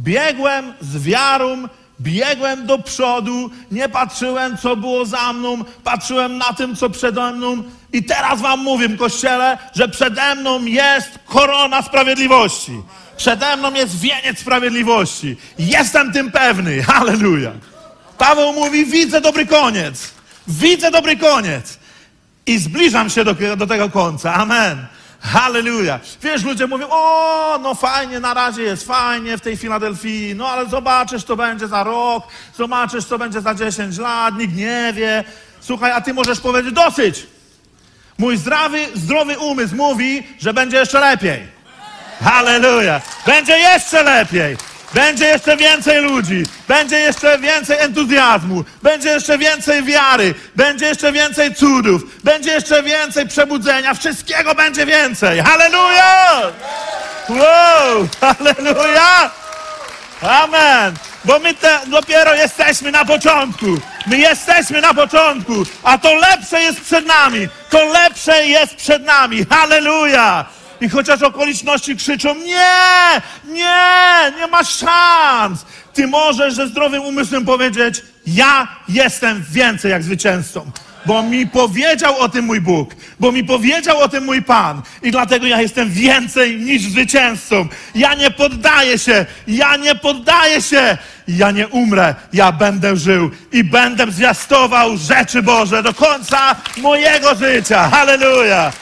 biegłem 0.00 0.72
z 0.80 1.02
wiarą, 1.02 1.68
biegłem 2.00 2.66
do 2.66 2.78
przodu, 2.78 3.50
nie 3.70 3.88
patrzyłem, 3.88 4.58
co 4.58 4.76
było 4.76 5.04
za 5.06 5.32
mną, 5.32 5.64
patrzyłem 5.84 6.38
na 6.38 6.52
tym, 6.52 6.76
co 6.76 6.90
przede 6.90 7.32
mną 7.32 7.62
i 7.92 8.04
teraz 8.04 8.40
wam 8.40 8.60
mówię, 8.60 8.88
Kościele, 8.88 9.58
że 9.74 9.88
przede 9.88 10.34
mną 10.34 10.64
jest 10.64 11.10
korona 11.26 11.82
sprawiedliwości. 11.82 12.72
Przede 13.16 13.56
mną 13.56 13.74
jest 13.74 14.00
wieniec 14.00 14.38
sprawiedliwości. 14.38 15.36
Jestem 15.58 16.12
tym 16.12 16.30
pewny. 16.30 16.82
Halleluja. 16.92 17.52
Paweł 18.18 18.52
mówi, 18.52 18.86
widzę 18.86 19.20
dobry 19.20 19.46
koniec. 19.46 20.10
Widzę 20.48 20.90
dobry 20.90 21.16
koniec. 21.16 21.78
I 22.46 22.58
zbliżam 22.58 23.10
się 23.10 23.24
do, 23.24 23.34
do 23.56 23.66
tego 23.66 23.90
końca. 23.90 24.34
Amen. 24.34 24.86
Halleluja. 25.32 26.00
Wiesz, 26.22 26.44
ludzie 26.44 26.66
mówią, 26.66 26.86
o, 26.90 27.58
no 27.62 27.74
fajnie, 27.74 28.20
na 28.20 28.34
razie 28.34 28.62
jest 28.62 28.86
fajnie 28.86 29.38
w 29.38 29.40
tej 29.40 29.56
Filadelfii, 29.56 30.34
no 30.34 30.48
ale 30.48 30.68
zobaczysz, 30.68 31.24
co 31.24 31.36
będzie 31.36 31.68
za 31.68 31.84
rok, 31.84 32.24
zobaczysz, 32.56 33.04
co 33.04 33.18
będzie 33.18 33.40
za 33.40 33.54
10 33.54 33.98
lat, 33.98 34.38
nikt 34.38 34.56
nie 34.56 34.92
wie. 34.94 35.24
Słuchaj, 35.60 35.92
a 35.92 36.00
ty 36.00 36.14
możesz 36.14 36.40
powiedzieć, 36.40 36.72
dosyć. 36.72 37.26
Mój 38.18 38.36
zdrowy, 38.36 38.86
zdrowy 38.94 39.38
umysł 39.38 39.76
mówi, 39.76 40.26
że 40.38 40.54
będzie 40.54 40.76
jeszcze 40.76 41.00
lepiej. 41.00 41.48
Halleluja. 42.24 43.00
Będzie 43.26 43.58
jeszcze 43.58 44.02
lepiej. 44.02 44.56
Będzie 44.94 45.26
jeszcze 45.26 45.56
więcej 45.56 46.02
ludzi, 46.02 46.42
będzie 46.68 46.98
jeszcze 46.98 47.38
więcej 47.38 47.78
entuzjazmu, 47.78 48.64
będzie 48.82 49.08
jeszcze 49.08 49.38
więcej 49.38 49.82
wiary, 49.82 50.34
będzie 50.56 50.86
jeszcze 50.86 51.12
więcej 51.12 51.54
cudów, 51.54 52.02
będzie 52.24 52.50
jeszcze 52.52 52.82
więcej 52.82 53.28
przebudzenia, 53.28 53.94
wszystkiego 53.94 54.54
będzie 54.54 54.86
więcej. 54.86 55.40
Halleluja! 55.40 56.42
Wow! 57.28 58.08
Halleluja! 58.20 59.30
Amen! 60.22 60.94
Bo 61.24 61.38
my 61.38 61.54
te, 61.54 61.80
dopiero 61.86 62.34
jesteśmy 62.34 62.92
na 62.92 63.04
początku. 63.04 63.66
My 64.06 64.18
jesteśmy 64.18 64.80
na 64.80 64.94
początku, 64.94 65.52
a 65.82 65.98
to 65.98 66.14
lepsze 66.14 66.60
jest 66.60 66.80
przed 66.80 67.06
nami. 67.06 67.48
To 67.70 67.84
lepsze 67.84 68.46
jest 68.46 68.74
przed 68.74 69.04
nami. 69.04 69.46
Halleluja! 69.50 70.55
I 70.80 70.88
chociaż 70.88 71.22
okoliczności 71.22 71.96
krzyczą, 71.96 72.34
nie, 72.34 73.22
nie, 73.44 74.32
nie 74.38 74.46
ma 74.46 74.64
szans. 74.64 75.66
Ty 75.94 76.06
możesz 76.06 76.54
ze 76.54 76.66
zdrowym 76.66 77.02
umysłem 77.02 77.44
powiedzieć, 77.44 78.02
ja 78.26 78.68
jestem 78.88 79.44
więcej 79.50 79.90
jak 79.90 80.02
zwycięzcą. 80.02 80.70
Bo 81.06 81.22
mi 81.22 81.46
powiedział 81.46 82.18
o 82.18 82.28
tym 82.28 82.44
mój 82.44 82.60
Bóg, 82.60 82.94
bo 83.20 83.32
mi 83.32 83.44
powiedział 83.44 83.98
o 83.98 84.08
tym 84.08 84.24
mój 84.24 84.42
Pan. 84.42 84.82
I 85.02 85.10
dlatego 85.10 85.46
ja 85.46 85.60
jestem 85.60 85.90
więcej 85.90 86.60
niż 86.60 86.82
zwycięzcą. 86.82 87.68
Ja 87.94 88.14
nie 88.14 88.30
poddaję 88.30 88.98
się, 88.98 89.26
ja 89.46 89.76
nie 89.76 89.94
poddaję 89.94 90.62
się. 90.62 90.98
Ja 91.28 91.50
nie 91.50 91.68
umrę, 91.68 92.14
ja 92.32 92.52
będę 92.52 92.96
żył 92.96 93.30
i 93.52 93.64
będę 93.64 94.12
zwiastował 94.12 94.96
rzeczy 94.96 95.42
Boże 95.42 95.82
do 95.82 95.94
końca 95.94 96.56
mojego 96.76 97.34
życia. 97.34 97.88
Hallelujah! 97.88 98.72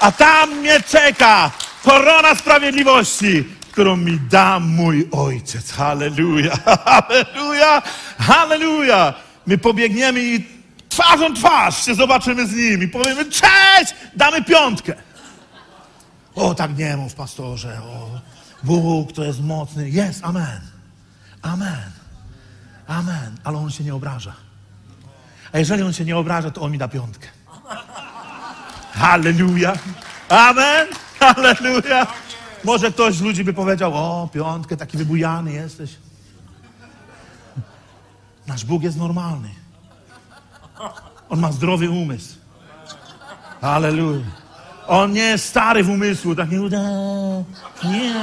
A 0.00 0.12
tam 0.12 0.54
mnie 0.54 0.80
czeka 0.80 1.50
korona 1.82 2.34
sprawiedliwości, 2.34 3.44
którą 3.72 3.96
mi 3.96 4.20
da 4.20 4.60
mój 4.60 5.08
ojciec. 5.12 5.72
Halleluja, 5.72 6.56
halleluja, 6.84 7.82
halleluja. 8.18 9.14
My 9.46 9.58
pobiegniemy 9.58 10.20
i 10.24 10.46
twarzą 10.88 11.34
twarz 11.34 11.84
się 11.84 11.94
zobaczymy 11.94 12.46
z 12.46 12.54
nimi. 12.54 12.88
Powiemy, 12.88 13.24
cześć, 13.24 13.94
damy 14.16 14.44
piątkę. 14.44 14.94
O, 16.34 16.54
tak 16.54 16.78
nie 16.78 16.96
mów, 16.96 17.14
pastorze. 17.14 17.80
O, 17.82 18.08
Bóg 18.62 19.12
to 19.12 19.24
jest 19.24 19.40
mocny. 19.40 19.90
Jest, 19.90 20.24
amen. 20.24 20.60
Amen. 21.42 21.90
Amen. 22.86 23.36
Ale 23.44 23.58
on 23.58 23.70
się 23.70 23.84
nie 23.84 23.94
obraża. 23.94 24.32
A 25.52 25.58
jeżeli 25.58 25.82
on 25.82 25.92
się 25.92 26.04
nie 26.04 26.16
obraża, 26.16 26.50
to 26.50 26.60
on 26.60 26.72
mi 26.72 26.78
da 26.78 26.88
piątkę. 26.88 27.28
Halleluja. 28.98 29.72
Amen. 30.28 30.88
Halleluja. 31.20 32.06
Może 32.64 32.90
ktoś 32.90 33.14
z 33.14 33.20
ludzi 33.20 33.44
by 33.44 33.52
powiedział, 33.52 33.92
o, 33.94 34.28
piątkę, 34.32 34.76
taki 34.76 34.98
wybujany 34.98 35.52
jesteś. 35.52 35.90
Nasz 38.46 38.64
Bóg 38.64 38.82
jest 38.82 38.96
normalny. 38.98 39.48
On 41.28 41.40
ma 41.40 41.52
zdrowy 41.52 41.90
umysł. 41.90 42.34
Halleluja. 43.60 44.24
On 44.86 45.12
nie 45.12 45.22
jest 45.22 45.44
stary 45.44 45.84
w 45.84 45.90
umysłu, 45.90 46.34
tak 46.34 46.50
nie. 46.50 46.58
Nie. 47.84 48.14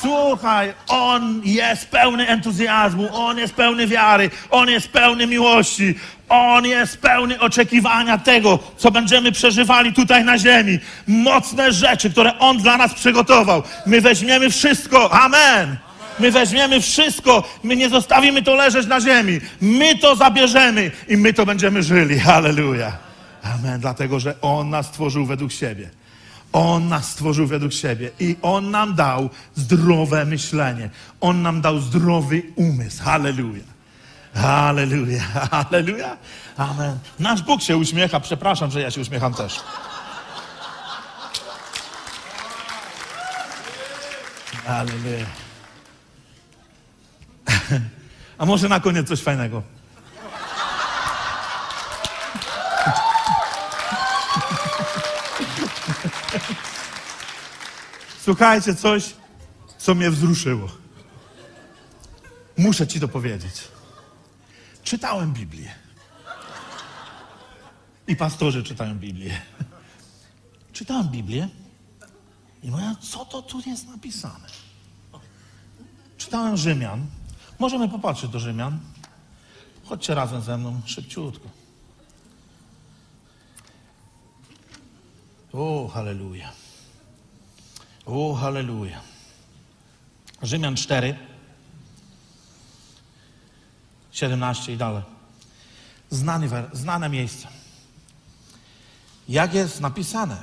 Słuchaj, 0.00 0.74
on 0.88 1.40
jest 1.44 1.88
pełny 1.88 2.28
entuzjazmu, 2.28 3.08
on 3.16 3.38
jest 3.38 3.54
pełny 3.54 3.86
wiary, 3.86 4.30
on 4.50 4.68
jest 4.68 4.88
pełny 4.88 5.26
miłości, 5.26 5.94
on 6.30 6.66
jest 6.66 6.98
pełny 6.98 7.40
oczekiwania 7.40 8.18
tego, 8.18 8.58
co 8.76 8.90
będziemy 8.90 9.32
przeżywali 9.32 9.92
tutaj 9.92 10.24
na 10.24 10.38
ziemi. 10.38 10.78
Mocne 11.06 11.72
rzeczy, 11.72 12.10
które 12.10 12.38
on 12.38 12.58
dla 12.58 12.76
nas 12.76 12.94
przygotował. 12.94 13.62
My 13.86 14.00
weźmiemy 14.00 14.50
wszystko. 14.50 15.12
Amen. 15.12 15.76
My 16.18 16.30
weźmiemy 16.30 16.80
wszystko, 16.80 17.48
my 17.62 17.76
nie 17.76 17.88
zostawimy 17.88 18.42
to 18.42 18.54
leżeć 18.54 18.86
na 18.86 19.00
ziemi. 19.00 19.40
My 19.60 19.98
to 19.98 20.16
zabierzemy 20.16 20.90
i 21.08 21.16
my 21.16 21.32
to 21.32 21.46
będziemy 21.46 21.82
żyli. 21.82 22.18
Halleluja. 22.18 22.92
Amen. 23.42 23.80
Dlatego, 23.80 24.20
że 24.20 24.34
On 24.40 24.70
nas 24.70 24.86
stworzył 24.86 25.26
według 25.26 25.52
siebie. 25.52 25.90
On 26.52 26.88
nas 26.88 27.10
stworzył 27.10 27.46
według 27.46 27.72
siebie 27.72 28.10
i 28.20 28.36
On 28.42 28.70
nam 28.70 28.94
dał 28.94 29.30
zdrowe 29.54 30.24
myślenie. 30.24 30.90
On 31.20 31.42
nam 31.42 31.60
dał 31.60 31.78
zdrowy 31.78 32.42
umysł. 32.56 33.02
Halleluja. 33.02 33.69
Halleluja. 34.34 35.22
Halleluja. 35.50 36.16
Amen. 36.56 36.98
Nasz 37.18 37.42
Bóg 37.42 37.62
się 37.62 37.76
uśmiecha. 37.76 38.20
Przepraszam, 38.20 38.70
że 38.70 38.80
ja 38.80 38.90
się 38.90 39.00
uśmiecham 39.00 39.34
też. 39.34 39.60
Halleluja. 44.66 45.26
A 48.38 48.46
może 48.46 48.68
na 48.68 48.80
koniec 48.80 49.08
coś 49.08 49.22
fajnego. 49.22 49.62
Słuchajcie, 58.24 58.74
coś, 58.74 59.14
co 59.78 59.94
mnie 59.94 60.10
wzruszyło. 60.10 60.68
Muszę 62.56 62.86
ci 62.86 63.00
to 63.00 63.08
powiedzieć. 63.08 63.68
Czytałem 64.90 65.32
Biblię. 65.32 65.74
I 68.08 68.16
pastorzy 68.16 68.62
czytają 68.62 68.98
Biblię. 68.98 69.40
Czytałem 70.72 71.08
Biblię 71.08 71.48
i 72.62 72.70
mówię, 72.70 72.94
co 73.00 73.24
to 73.24 73.42
tu 73.42 73.60
jest 73.66 73.88
napisane? 73.88 74.48
Czytałem 76.18 76.56
Rzymian. 76.56 77.06
Możemy 77.58 77.88
popatrzeć 77.88 78.30
do 78.30 78.38
Rzymian. 78.38 78.80
Chodźcie 79.84 80.14
razem 80.14 80.42
ze 80.42 80.58
mną, 80.58 80.80
szybciutko. 80.84 81.48
O, 85.52 85.88
halleluja. 85.88 86.52
O, 88.06 88.34
halleluja. 88.34 89.00
Rzymian 90.42 90.76
4, 90.76 91.29
17 94.20 94.72
i 94.72 94.76
dalej. 94.76 95.02
Znany, 96.10 96.48
znane 96.72 97.08
miejsce. 97.08 97.48
Jak 99.28 99.54
jest 99.54 99.80
napisane, 99.80 100.42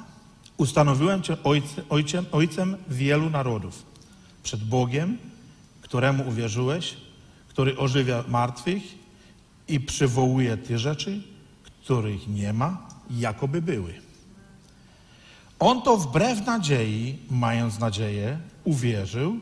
ustanowiłem 0.58 1.22
Cię 1.22 1.38
ojce, 1.44 1.84
ojcem, 1.90 2.26
ojcem 2.32 2.78
wielu 2.88 3.30
narodów. 3.30 3.84
Przed 4.44 4.64
Bogiem, 4.64 5.18
któremu 5.82 6.28
uwierzyłeś, 6.28 6.98
który 7.50 7.78
ożywia 7.78 8.24
martwych 8.28 8.84
i 9.68 9.80
przywołuje 9.80 10.58
te 10.58 10.80
rzeczy, 10.80 11.22
których 11.84 12.28
nie 12.28 12.54
ma, 12.54 12.88
jakoby 13.10 13.62
były. 13.62 13.94
On 15.60 15.82
to 15.82 15.98
wbrew 15.98 16.46
nadziei, 16.46 17.20
mając 17.30 17.80
nadzieję, 17.80 18.40
uwierzył, 18.64 19.40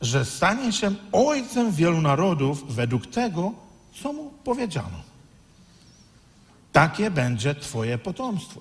że 0.00 0.24
stanie 0.24 0.72
się 0.72 0.94
ojcem 1.12 1.72
wielu 1.72 2.00
narodów 2.00 2.74
według 2.74 3.06
tego, 3.06 3.52
co 4.02 4.12
mu 4.12 4.30
powiedziano. 4.30 5.02
Takie 6.72 7.10
będzie 7.10 7.54
Twoje 7.54 7.98
potomstwo. 7.98 8.60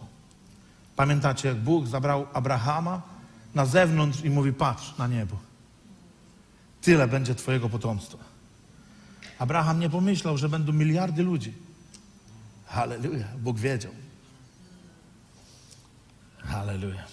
Pamiętacie, 0.95 1.47
jak 1.47 1.57
Bóg 1.57 1.87
zabrał 1.87 2.27
Abrahama 2.33 3.01
na 3.55 3.65
zewnątrz 3.65 4.21
i 4.23 4.29
mówi: 4.29 4.53
Patrz 4.53 4.97
na 4.97 5.07
niebo. 5.07 5.37
Tyle 6.81 7.07
będzie 7.07 7.35
Twojego 7.35 7.69
potomstwa. 7.69 8.17
Abraham 9.39 9.79
nie 9.79 9.89
pomyślał, 9.89 10.37
że 10.37 10.49
będą 10.49 10.73
miliardy 10.73 11.23
ludzi. 11.23 11.53
Halleluja. 12.65 13.27
Bóg 13.37 13.59
wiedział. 13.59 13.91
Halleluja. 16.37 17.03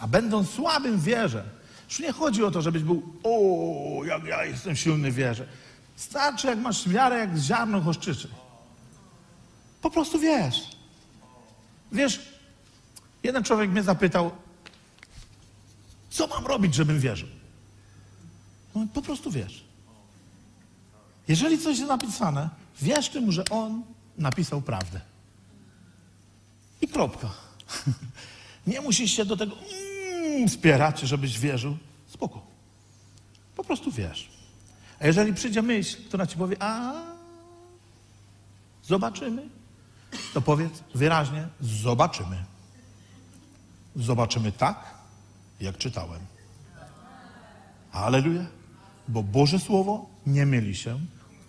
A 0.00 0.06
będąc 0.06 0.50
słabym 0.50 1.00
wierze, 1.00 1.44
już 1.88 1.98
nie 1.98 2.12
chodzi 2.12 2.44
o 2.44 2.50
to, 2.50 2.62
żebyś 2.62 2.82
był, 2.82 3.02
o, 3.22 4.04
jak 4.04 4.24
ja 4.24 4.44
jestem 4.44 4.76
silny 4.76 5.12
w 5.12 5.14
wierze. 5.14 5.48
Starczy, 5.96 6.46
jak 6.46 6.58
masz 6.58 6.88
wiarę, 6.88 7.18
jak 7.18 7.36
ziarno 7.38 7.80
choszczyczy. 7.80 8.28
Po 9.82 9.90
prostu 9.90 10.18
wiesz. 10.18 10.76
Wiesz, 11.92 12.20
jeden 13.22 13.44
człowiek 13.44 13.70
mnie 13.70 13.82
zapytał, 13.82 14.30
co 16.10 16.26
mam 16.26 16.46
robić, 16.46 16.74
żebym 16.74 17.00
wierzył? 17.00 17.28
No, 18.74 18.86
po 18.94 19.02
prostu 19.02 19.30
wiesz. 19.30 19.64
Jeżeli 21.28 21.58
coś 21.58 21.78
jest 21.78 21.88
napisane, 21.88 22.48
wierz 22.82 23.08
tym, 23.08 23.32
że 23.32 23.44
on 23.50 23.82
napisał 24.18 24.62
prawdę. 24.62 25.00
I 26.80 26.88
kropka. 26.88 27.30
Nie 28.66 28.80
musisz 28.80 29.10
się 29.12 29.24
do 29.24 29.36
tego 29.36 29.56
mm, 30.36 30.92
żebyś 31.02 31.38
wierzył. 31.38 31.76
Spoko. 32.06 32.42
Po 33.56 33.64
prostu 33.64 33.90
wiesz. 33.90 34.30
A 35.00 35.06
jeżeli 35.06 35.34
przyjdzie 35.34 35.62
myśl, 35.62 35.96
która 36.08 36.26
ci 36.26 36.36
powie, 36.36 36.56
a 36.60 36.92
zobaczymy, 38.82 39.48
to 40.34 40.40
powiedz 40.40 40.72
wyraźnie, 40.94 41.48
zobaczymy. 41.60 42.44
Zobaczymy 43.96 44.52
tak, 44.52 44.94
jak 45.60 45.78
czytałem. 45.78 46.20
Aleluja. 47.92 48.46
Bo 49.08 49.22
Boże 49.22 49.58
Słowo 49.58 50.06
nie 50.26 50.46
myli 50.46 50.74
się. 50.74 50.98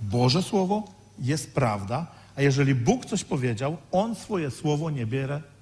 Boże 0.02 0.44
Słowo 0.44 0.84
jest 1.20 1.54
prawda. 1.54 2.08
A 2.36 2.42
jeżeli 2.42 2.76
Bóg 2.76 3.06
coś 3.06 3.24
powiedział, 3.24 3.78
On 3.92 4.16
swoje 4.16 4.52
Słowo 4.52 4.90
nie 4.90 5.06
bierze 5.06 5.55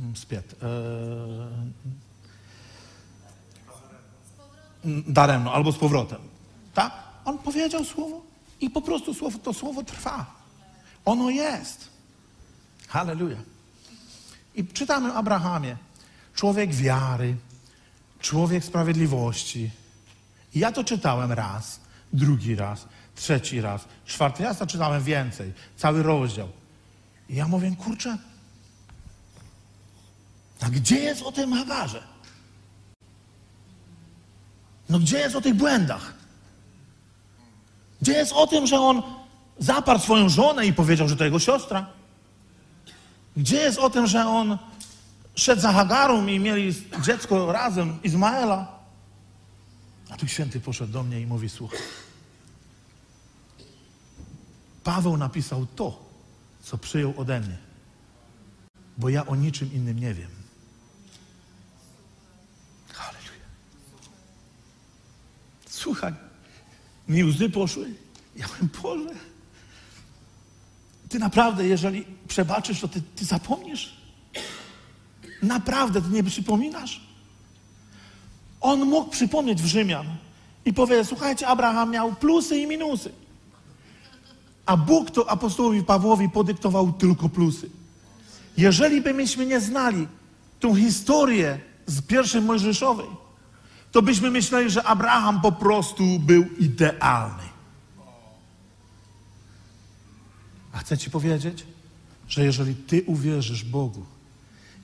mm, 0.00 0.16
spiet. 0.16 0.56
Eee, 0.62 1.72
daremno 5.06 5.52
albo 5.52 5.72
z 5.72 5.78
powrotem. 5.78 6.18
Tak? 6.74 6.92
On 7.24 7.38
powiedział 7.38 7.84
Słowo 7.84 8.22
i 8.60 8.70
po 8.70 8.82
prostu 8.82 9.14
słowo, 9.14 9.38
to 9.38 9.54
Słowo 9.54 9.82
trwa. 9.82 10.26
Ono 11.04 11.30
jest. 11.30 11.88
Halleluja. 12.88 13.38
I 14.54 14.64
czytamy 14.64 15.12
o 15.12 15.16
Abrahamie. 15.16 15.76
Człowiek 16.34 16.74
wiary, 16.74 17.36
człowiek 18.20 18.64
sprawiedliwości. 18.64 19.70
I 20.54 20.58
ja 20.58 20.72
to 20.72 20.84
czytałem 20.84 21.32
raz, 21.32 21.80
drugi 22.12 22.54
raz, 22.54 22.86
trzeci 23.14 23.60
raz, 23.60 23.84
czwarty 24.06 24.42
raz 24.42 24.58
to 24.58 24.66
czytałem 24.66 25.02
więcej, 25.02 25.52
cały 25.76 26.02
rozdział. 26.02 26.48
I 27.28 27.34
ja 27.34 27.48
mówię, 27.48 27.76
kurczę, 27.78 28.18
a 30.60 30.70
gdzie 30.70 30.98
jest 30.98 31.22
o 31.22 31.32
tym 31.32 31.52
Hagarze? 31.52 32.02
No 34.88 34.98
gdzie 34.98 35.18
jest 35.18 35.36
o 35.36 35.40
tych 35.40 35.54
błędach? 35.54 36.14
Gdzie 38.00 38.12
jest 38.12 38.32
o 38.32 38.46
tym, 38.46 38.66
że 38.66 38.80
on 38.80 39.02
zaparł 39.58 39.98
swoją 40.00 40.28
żonę 40.28 40.66
i 40.66 40.72
powiedział, 40.72 41.08
że 41.08 41.16
to 41.16 41.24
jego 41.24 41.38
siostra? 41.38 41.86
Gdzie 43.36 43.56
jest 43.56 43.78
o 43.78 43.90
tym, 43.90 44.06
że 44.06 44.26
on 44.26 44.58
szedł 45.34 45.62
za 45.62 45.72
Hagarą 45.72 46.26
i 46.26 46.40
mieli 46.40 46.74
dziecko 47.02 47.52
razem, 47.52 47.98
Izmaela? 48.02 48.80
A 50.10 50.16
tu 50.16 50.28
święty 50.28 50.60
poszedł 50.60 50.92
do 50.92 51.02
mnie 51.02 51.20
i 51.20 51.26
mówi, 51.26 51.48
słuchaj, 51.48 51.78
Paweł 54.84 55.16
napisał 55.16 55.66
to, 55.66 56.04
co 56.62 56.78
przyjął 56.78 57.14
ode 57.16 57.40
mnie, 57.40 57.56
bo 58.98 59.08
ja 59.08 59.26
o 59.26 59.36
niczym 59.36 59.72
innym 59.72 59.98
nie 59.98 60.14
wiem. 60.14 60.39
Słuchaj, 65.80 66.12
mi 67.08 67.24
łzy 67.24 67.50
poszły. 67.50 67.94
Ja 68.36 68.46
mówię, 68.48 68.68
Boże, 68.82 69.14
ty 71.08 71.18
naprawdę, 71.18 71.66
jeżeli 71.66 72.04
przebaczysz, 72.28 72.80
to 72.80 72.88
ty, 72.88 73.02
ty 73.16 73.24
zapomnisz? 73.24 73.96
Naprawdę, 75.42 76.02
ty 76.02 76.08
nie 76.08 76.24
przypominasz? 76.24 77.00
On 78.60 78.84
mógł 78.84 79.10
przypomnieć 79.10 79.62
w 79.62 79.66
Rzymian 79.66 80.06
i 80.64 80.72
powiedzieć, 80.72 81.08
słuchajcie, 81.08 81.46
Abraham 81.46 81.90
miał 81.90 82.14
plusy 82.14 82.58
i 82.58 82.66
minusy. 82.66 83.12
A 84.66 84.76
Bóg 84.76 85.10
to 85.10 85.30
apostołowi 85.30 85.82
Pawłowi 85.82 86.28
podyktował 86.28 86.92
tylko 86.92 87.28
plusy. 87.28 87.70
Jeżeli 88.56 89.00
by 89.00 89.14
myśmy 89.14 89.46
nie 89.46 89.60
znali 89.60 90.08
tą 90.60 90.74
historię 90.74 91.60
z 91.86 92.02
pierwszej 92.02 92.42
Mojżeszowej, 92.42 93.06
to 93.92 94.02
byśmy 94.02 94.30
myśleli, 94.30 94.70
że 94.70 94.82
Abraham 94.84 95.40
po 95.40 95.52
prostu 95.52 96.18
był 96.18 96.44
idealny. 96.58 97.42
A 100.72 100.78
chcę 100.78 100.98
Ci 100.98 101.10
powiedzieć, 101.10 101.66
że 102.28 102.44
jeżeli 102.44 102.74
Ty 102.74 103.02
uwierzysz 103.06 103.64
Bogu 103.64 104.06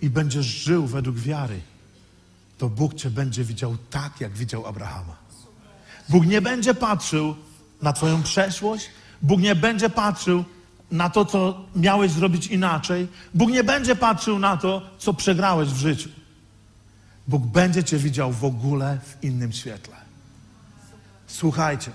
i 0.02 0.10
będziesz 0.10 0.46
żył 0.46 0.86
według 0.86 1.16
wiary, 1.16 1.60
to 2.58 2.68
Bóg 2.68 2.94
Cię 2.94 3.10
będzie 3.10 3.44
widział 3.44 3.76
tak, 3.90 4.20
jak 4.20 4.32
widział 4.32 4.66
Abrahama. 4.66 5.16
Bóg 6.08 6.26
nie 6.26 6.42
będzie 6.42 6.74
patrzył 6.74 7.34
na 7.82 7.92
Twoją 7.92 8.22
przeszłość, 8.22 8.90
Bóg 9.22 9.40
nie 9.40 9.54
będzie 9.54 9.90
patrzył 9.90 10.44
na 10.90 11.10
to, 11.10 11.24
co 11.24 11.64
miałeś 11.76 12.12
zrobić 12.12 12.46
inaczej, 12.46 13.08
Bóg 13.34 13.50
nie 13.50 13.64
będzie 13.64 13.96
patrzył 13.96 14.38
na 14.38 14.56
to, 14.56 14.82
co 14.98 15.14
przegrałeś 15.14 15.68
w 15.68 15.76
życiu. 15.76 16.08
Bóg 17.28 17.42
będzie 17.42 17.84
Cię 17.84 17.98
widział 17.98 18.32
w 18.32 18.44
ogóle 18.44 18.98
w 19.04 19.24
innym 19.24 19.52
świetle. 19.52 19.96
Słuchajcie. 21.26 21.90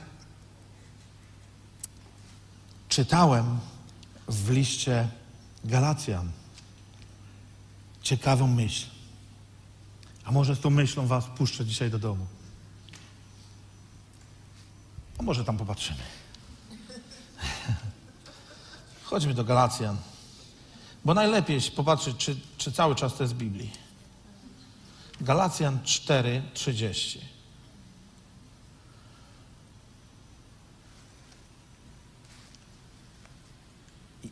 Czytałem 2.90 3.60
w 4.28 4.50
liście 4.50 5.08
Galacjan 5.66 6.32
ciekawą 8.02 8.48
myśl. 8.48 8.88
A 10.26 10.32
może 10.32 10.56
z 10.56 10.60
tą 10.60 10.70
myślą 10.70 11.08
Was 11.08 11.26
puszczę 11.38 11.66
dzisiaj 11.66 11.92
do 11.92 12.00
domu. 12.00 12.26
A 15.18 15.24
może 15.24 15.46
tam 15.46 15.58
popatrzymy. 15.58 16.00
Chodźmy 19.04 19.34
do 19.34 19.44
Galacjan. 19.44 19.98
Bo 21.06 21.14
najlepiej 21.14 21.62
popatrzeć, 21.62 22.18
czy, 22.18 22.40
czy 22.58 22.72
cały 22.72 22.96
czas 22.96 23.14
to 23.14 23.24
jest 23.24 23.34
z 23.34 23.38
Biblii. 23.38 23.72
Galacjan 25.22 25.80
4, 25.84 26.42
30. 26.54 27.20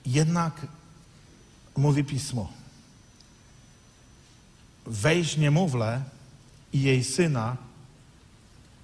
Jednak 0.06 0.68
mówi 1.78 2.04
pismo. 2.04 2.54
Wejść 4.86 5.38
niemowlę 5.38 6.04
i 6.74 6.82
jej 6.82 7.04
syna 7.04 7.58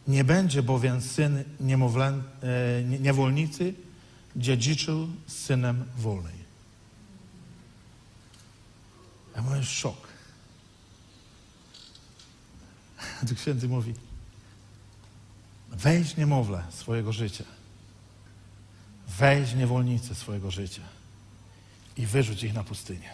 nie 0.08 0.24
będzie 0.24 0.64
bowiem 0.64 1.02
syn 1.02 1.44
niemowlę, 1.60 2.08
e, 2.44 2.84
nie- 2.84 3.00
niewolnicy 3.00 3.74
dziedziczył 4.36 5.08
z 5.28 5.34
synem 5.34 5.86
wolnej. 5.98 6.36
Ja 9.36 9.42
mam 9.42 9.64
szok. 9.64 10.05
Duch 13.26 13.40
Święty 13.40 13.68
mówi, 13.68 13.94
weź 15.72 16.18
niemowlę 16.18 16.64
swojego 16.70 17.14
życia, 17.14 17.44
weź 19.08 19.54
niewolnicę 19.54 20.16
swojego 20.16 20.52
życia 20.52 20.82
i 21.98 22.06
wyrzuć 22.06 22.44
ich 22.44 22.54
na 22.54 22.64
pustynię. 22.64 23.10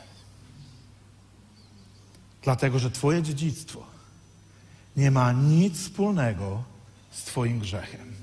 Dlatego, 2.41 2.79
że 2.79 2.91
Twoje 2.91 3.23
dziedzictwo 3.23 3.85
nie 4.97 5.11
ma 5.11 5.31
nic 5.31 5.79
wspólnego 5.79 6.63
z 7.11 7.23
Twoim 7.23 7.59
grzechem. 7.59 8.13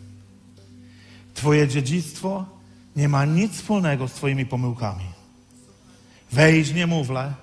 Twoje 1.35 1.69
dziedzictwo 1.69 2.47
nie 2.97 3.09
ma 3.09 3.25
nic 3.25 3.53
wspólnego 3.53 4.09
z 4.09 4.13
Twoimi 4.13 4.47
pomyłkami. 4.47 5.05
Weź 6.33 6.75
niemowlę, 6.75 7.35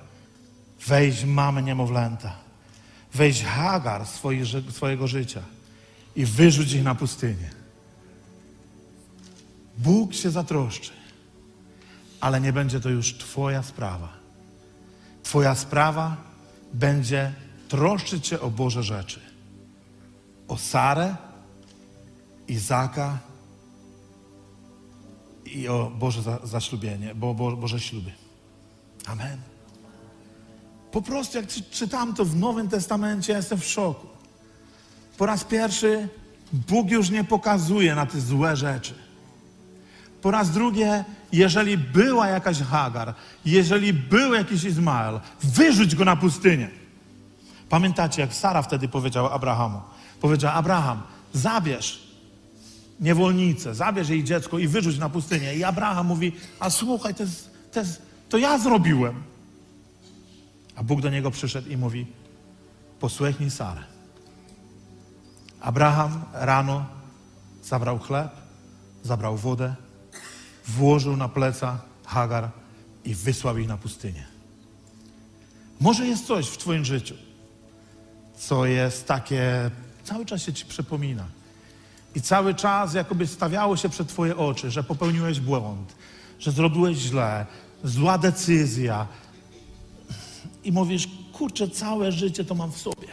weź 0.88 1.24
mamę 1.24 1.64
niemowlęta, 1.64 2.45
weź 3.16 3.44
Hagar 3.44 4.08
swojego 4.70 5.08
życia 5.08 5.42
i 6.16 6.26
wyrzuć 6.26 6.74
ich 6.74 6.84
na 6.84 6.96
pustynię. 6.96 7.50
Bóg 9.78 10.14
się 10.14 10.32
zatroszczy, 10.32 10.92
ale 12.22 12.42
nie 12.42 12.54
będzie 12.54 12.80
to 12.80 12.90
już 12.90 13.18
Twoja 13.18 13.64
sprawa. 13.64 14.10
Twoja 15.24 15.56
sprawa 15.56 16.18
będzie 16.74 17.34
troszczyć 17.68 18.28
się 18.28 18.40
o 18.40 18.50
Boże 18.50 18.84
rzeczy. 18.84 19.20
O 20.48 20.58
Sarę, 20.58 21.16
Izaka 22.48 23.20
i 25.46 25.68
o 25.68 25.92
Boże 25.96 26.22
za, 26.22 26.40
zaślubienie, 26.44 27.16
bo, 27.16 27.34
Boże 27.34 27.80
śluby. 27.80 28.12
Amen. 29.06 29.55
Po 30.96 31.02
prostu 31.02 31.38
jak 31.38 31.48
czy- 31.48 31.64
czytam 31.64 32.14
to 32.14 32.26
w 32.26 32.36
Nowym 32.36 32.70
Testamencie, 32.70 33.32
ja 33.32 33.38
jestem 33.38 33.60
w 33.60 33.66
szoku. 33.66 34.08
Po 35.18 35.26
raz 35.26 35.44
pierwszy 35.44 36.10
Bóg 36.54 36.92
już 36.92 37.10
nie 37.10 37.24
pokazuje 37.24 37.96
na 37.96 38.06
te 38.06 38.22
złe 38.22 38.56
rzeczy. 38.56 38.94
Po 40.22 40.32
raz 40.32 40.52
drugie, 40.52 41.06
jeżeli 41.32 41.78
była 41.78 42.28
jakaś 42.28 42.62
Hagar, 42.62 43.14
jeżeli 43.46 43.94
był 43.94 44.34
jakiś 44.34 44.64
Izmael, 44.64 45.20
wyrzuć 45.44 45.96
go 45.96 46.06
na 46.06 46.16
pustynię. 46.16 46.70
Pamiętacie, 47.70 48.22
jak 48.22 48.34
Sara 48.34 48.62
wtedy 48.62 48.88
powiedziała 48.88 49.32
Abrahamu? 49.32 49.82
Powiedziała, 50.22 50.54
Abraham, 50.54 51.02
zabierz 51.34 52.08
niewolnicę, 53.00 53.76
zabierz 53.76 54.10
jej 54.10 54.24
dziecko 54.24 54.60
i 54.60 54.68
wyrzuć 54.68 54.98
na 54.98 55.10
pustynię. 55.10 55.56
I 55.56 55.64
Abraham 55.64 56.08
mówi, 56.08 56.32
a 56.60 56.70
słuchaj, 56.70 57.16
to, 57.16 57.24
jest, 57.24 57.50
to, 57.72 57.80
jest, 57.80 58.02
to 58.30 58.38
ja 58.38 58.58
zrobiłem. 58.58 59.35
A 60.76 60.84
Bóg 60.84 61.02
do 61.02 61.10
niego 61.10 61.32
przyszedł 61.32 61.70
i 61.70 61.78
mówi, 61.78 62.08
posłuchnij 63.00 63.52
Sarę. 63.52 63.84
Abraham 65.62 66.24
rano 66.34 66.86
zabrał 67.64 68.00
chleb, 68.00 68.32
zabrał 69.04 69.38
wodę, 69.38 69.76
włożył 70.68 71.18
na 71.18 71.30
pleca 71.30 71.80
Hagar 72.06 72.50
i 73.06 73.16
wysłał 73.16 73.58
ich 73.58 73.68
na 73.68 73.78
pustynię. 73.78 74.26
Może 75.80 76.08
jest 76.08 76.28
coś 76.28 76.48
w 76.48 76.58
Twoim 76.58 76.86
życiu, 76.86 77.16
co 78.38 78.66
jest 78.66 79.08
takie, 79.08 79.72
cały 80.04 80.26
czas 80.26 80.42
się 80.42 80.54
Ci 80.54 80.66
przypomina. 80.66 81.26
I 82.16 82.22
cały 82.22 82.56
czas 82.56 82.94
jakoby 82.94 83.28
stawiało 83.28 83.78
się 83.78 83.90
przed 83.90 84.08
Twoje 84.08 84.38
oczy, 84.38 84.72
że 84.72 84.84
popełniłeś 84.84 85.40
błąd, 85.40 85.96
że 86.40 86.52
zrobiłeś 86.52 86.98
źle, 86.98 87.46
zła 87.84 88.18
decyzja. 88.18 89.08
I 90.66 90.72
mówisz, 90.72 91.10
kurczę, 91.34 91.70
całe 91.70 92.12
życie 92.12 92.46
to 92.46 92.56
mam 92.56 92.72
w 92.72 92.78
sobie. 92.78 93.08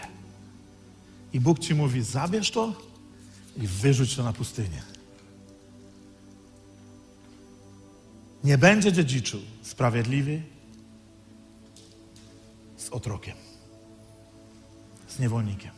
I 1.32 1.40
Bóg 1.40 1.58
Ci 1.58 1.74
mówi, 1.74 2.02
zabierz 2.02 2.50
to 2.50 2.72
i 3.56 3.66
wyrzuć 3.66 4.16
to 4.16 4.22
na 4.22 4.32
pustynię. 4.32 4.82
Nie 8.44 8.58
będzie 8.58 8.92
dziedziczył 8.92 9.40
sprawiedliwy 9.62 10.42
z 12.76 12.88
otrokiem, 12.88 13.36
z 15.08 15.18
niewolnikiem. 15.18 15.70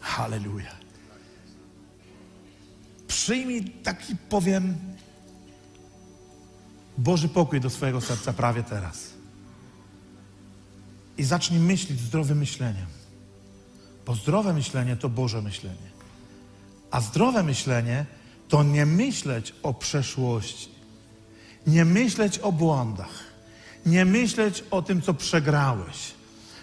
Halleluja. 0.00 0.76
Przyjmij 3.08 3.64
taki, 3.64 4.16
powiem, 4.16 4.78
Boży 6.98 7.28
pokój 7.28 7.60
do 7.60 7.70
swojego 7.70 8.00
serca 8.00 8.32
prawie 8.32 8.62
teraz. 8.62 9.21
I 11.18 11.24
zacznij 11.24 11.60
myśleć 11.60 12.00
zdrowym 12.00 12.38
myśleniem. 12.38 12.86
Bo 14.06 14.14
zdrowe 14.14 14.52
myślenie 14.52 14.96
to 14.96 15.08
Boże 15.08 15.42
myślenie. 15.42 15.92
A 16.90 17.00
zdrowe 17.00 17.42
myślenie 17.42 18.06
to 18.48 18.62
nie 18.62 18.86
myśleć 18.86 19.54
o 19.62 19.74
przeszłości, 19.74 20.68
nie 21.66 21.84
myśleć 21.84 22.38
o 22.38 22.52
błądach, 22.52 23.24
nie 23.86 24.04
myśleć 24.04 24.64
o 24.70 24.82
tym, 24.82 25.02
co 25.02 25.14
przegrałeś, 25.14 26.14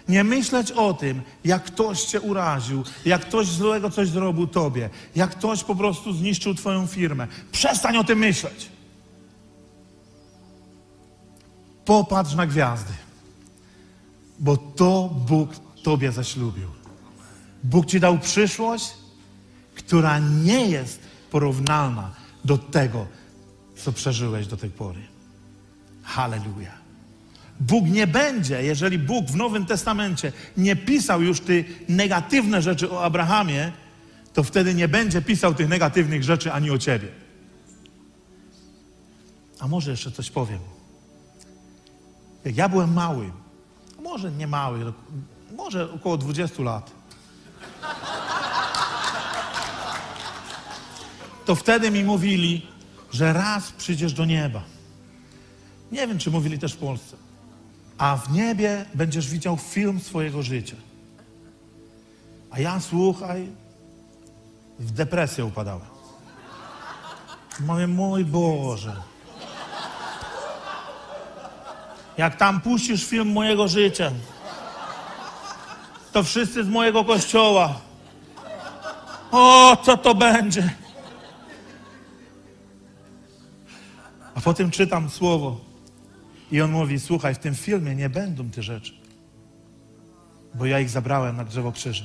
nie 0.08 0.24
myśleć 0.24 0.72
o 0.72 0.94
tym, 0.94 1.22
jak 1.44 1.64
ktoś 1.64 2.04
cię 2.04 2.20
uraził, 2.20 2.84
jak 3.04 3.20
ktoś 3.20 3.46
złego 3.46 3.90
coś 3.90 4.08
zrobił 4.08 4.46
tobie, 4.46 4.90
jak 5.16 5.30
ktoś 5.30 5.64
po 5.64 5.74
prostu 5.74 6.12
zniszczył 6.12 6.54
twoją 6.54 6.86
firmę. 6.86 7.26
Przestań 7.52 7.96
o 7.96 8.04
tym 8.04 8.18
myśleć. 8.18 8.68
Popatrz 11.84 12.34
na 12.34 12.46
gwiazdy, 12.46 12.92
bo 14.40 14.56
to 14.56 15.10
Bóg 15.28 15.50
tobie 15.82 16.12
zaślubił. 16.12 16.68
Bóg 17.64 17.86
ci 17.86 18.00
dał 18.00 18.18
przyszłość, 18.18 18.94
która 19.74 20.18
nie 20.18 20.66
jest 20.66 21.00
porównalna 21.30 22.10
do 22.44 22.58
tego, 22.58 23.06
co 23.76 23.92
przeżyłeś 23.92 24.46
do 24.46 24.56
tej 24.56 24.70
pory. 24.70 25.00
Halleluja. 26.02 26.72
Bóg 27.60 27.86
nie 27.86 28.06
będzie, 28.06 28.62
jeżeli 28.62 28.98
Bóg 28.98 29.26
w 29.26 29.36
Nowym 29.36 29.66
Testamencie 29.66 30.32
nie 30.56 30.76
pisał 30.76 31.22
już 31.22 31.40
tych 31.40 31.88
negatywne 31.88 32.62
rzeczy 32.62 32.90
o 32.90 33.04
Abrahamie, 33.04 33.72
to 34.32 34.42
wtedy 34.42 34.74
nie 34.74 34.88
będzie 34.88 35.22
pisał 35.22 35.54
tych 35.54 35.68
negatywnych 35.68 36.24
rzeczy 36.24 36.52
ani 36.52 36.70
o 36.70 36.78
ciebie. 36.78 37.08
A 39.58 39.68
może 39.68 39.90
jeszcze 39.90 40.10
coś 40.10 40.30
powiem. 40.30 40.58
Jak 42.44 42.56
ja 42.56 42.68
byłem 42.68 42.92
mały, 42.92 43.30
może 44.10 44.30
nie 44.30 44.46
mały, 44.46 44.92
może 45.56 45.92
około 45.92 46.16
20 46.16 46.62
lat, 46.62 46.90
to 51.46 51.54
wtedy 51.54 51.90
mi 51.90 52.04
mówili, 52.04 52.66
że 53.12 53.32
raz 53.32 53.72
przyjdziesz 53.72 54.12
do 54.12 54.24
nieba. 54.24 54.62
Nie 55.92 56.06
wiem, 56.06 56.18
czy 56.18 56.30
mówili 56.30 56.58
też 56.58 56.72
w 56.72 56.76
Polsce. 56.76 57.16
A 57.98 58.16
w 58.16 58.32
niebie 58.32 58.84
będziesz 58.94 59.28
widział 59.28 59.56
film 59.56 60.00
swojego 60.00 60.42
życia. 60.42 60.76
A 62.50 62.60
ja 62.60 62.80
słuchaj, 62.80 63.48
w 64.78 64.90
depresję 64.90 65.44
upadałem. 65.44 65.86
Mówię, 67.60 67.86
mój 67.86 68.24
Boże. 68.24 69.09
Jak 72.20 72.36
tam 72.36 72.60
puścisz 72.60 73.04
film 73.04 73.32
mojego 73.32 73.68
życia, 73.68 74.12
to 76.12 76.22
wszyscy 76.22 76.64
z 76.64 76.68
mojego 76.68 77.04
kościoła. 77.04 77.80
O, 79.30 79.76
co 79.82 79.96
to 79.96 80.14
będzie? 80.14 80.70
A 84.34 84.40
potem 84.40 84.70
czytam 84.70 85.10
słowo 85.10 85.60
i 86.52 86.60
on 86.60 86.70
mówi, 86.70 87.00
słuchaj, 87.00 87.34
w 87.34 87.38
tym 87.38 87.54
filmie 87.54 87.94
nie 87.94 88.08
będą 88.08 88.50
te 88.50 88.62
rzeczy, 88.62 88.92
bo 90.54 90.66
ja 90.66 90.80
ich 90.80 90.90
zabrałem 90.90 91.36
na 91.36 91.44
drzewo 91.44 91.72
krzyża. 91.72 92.04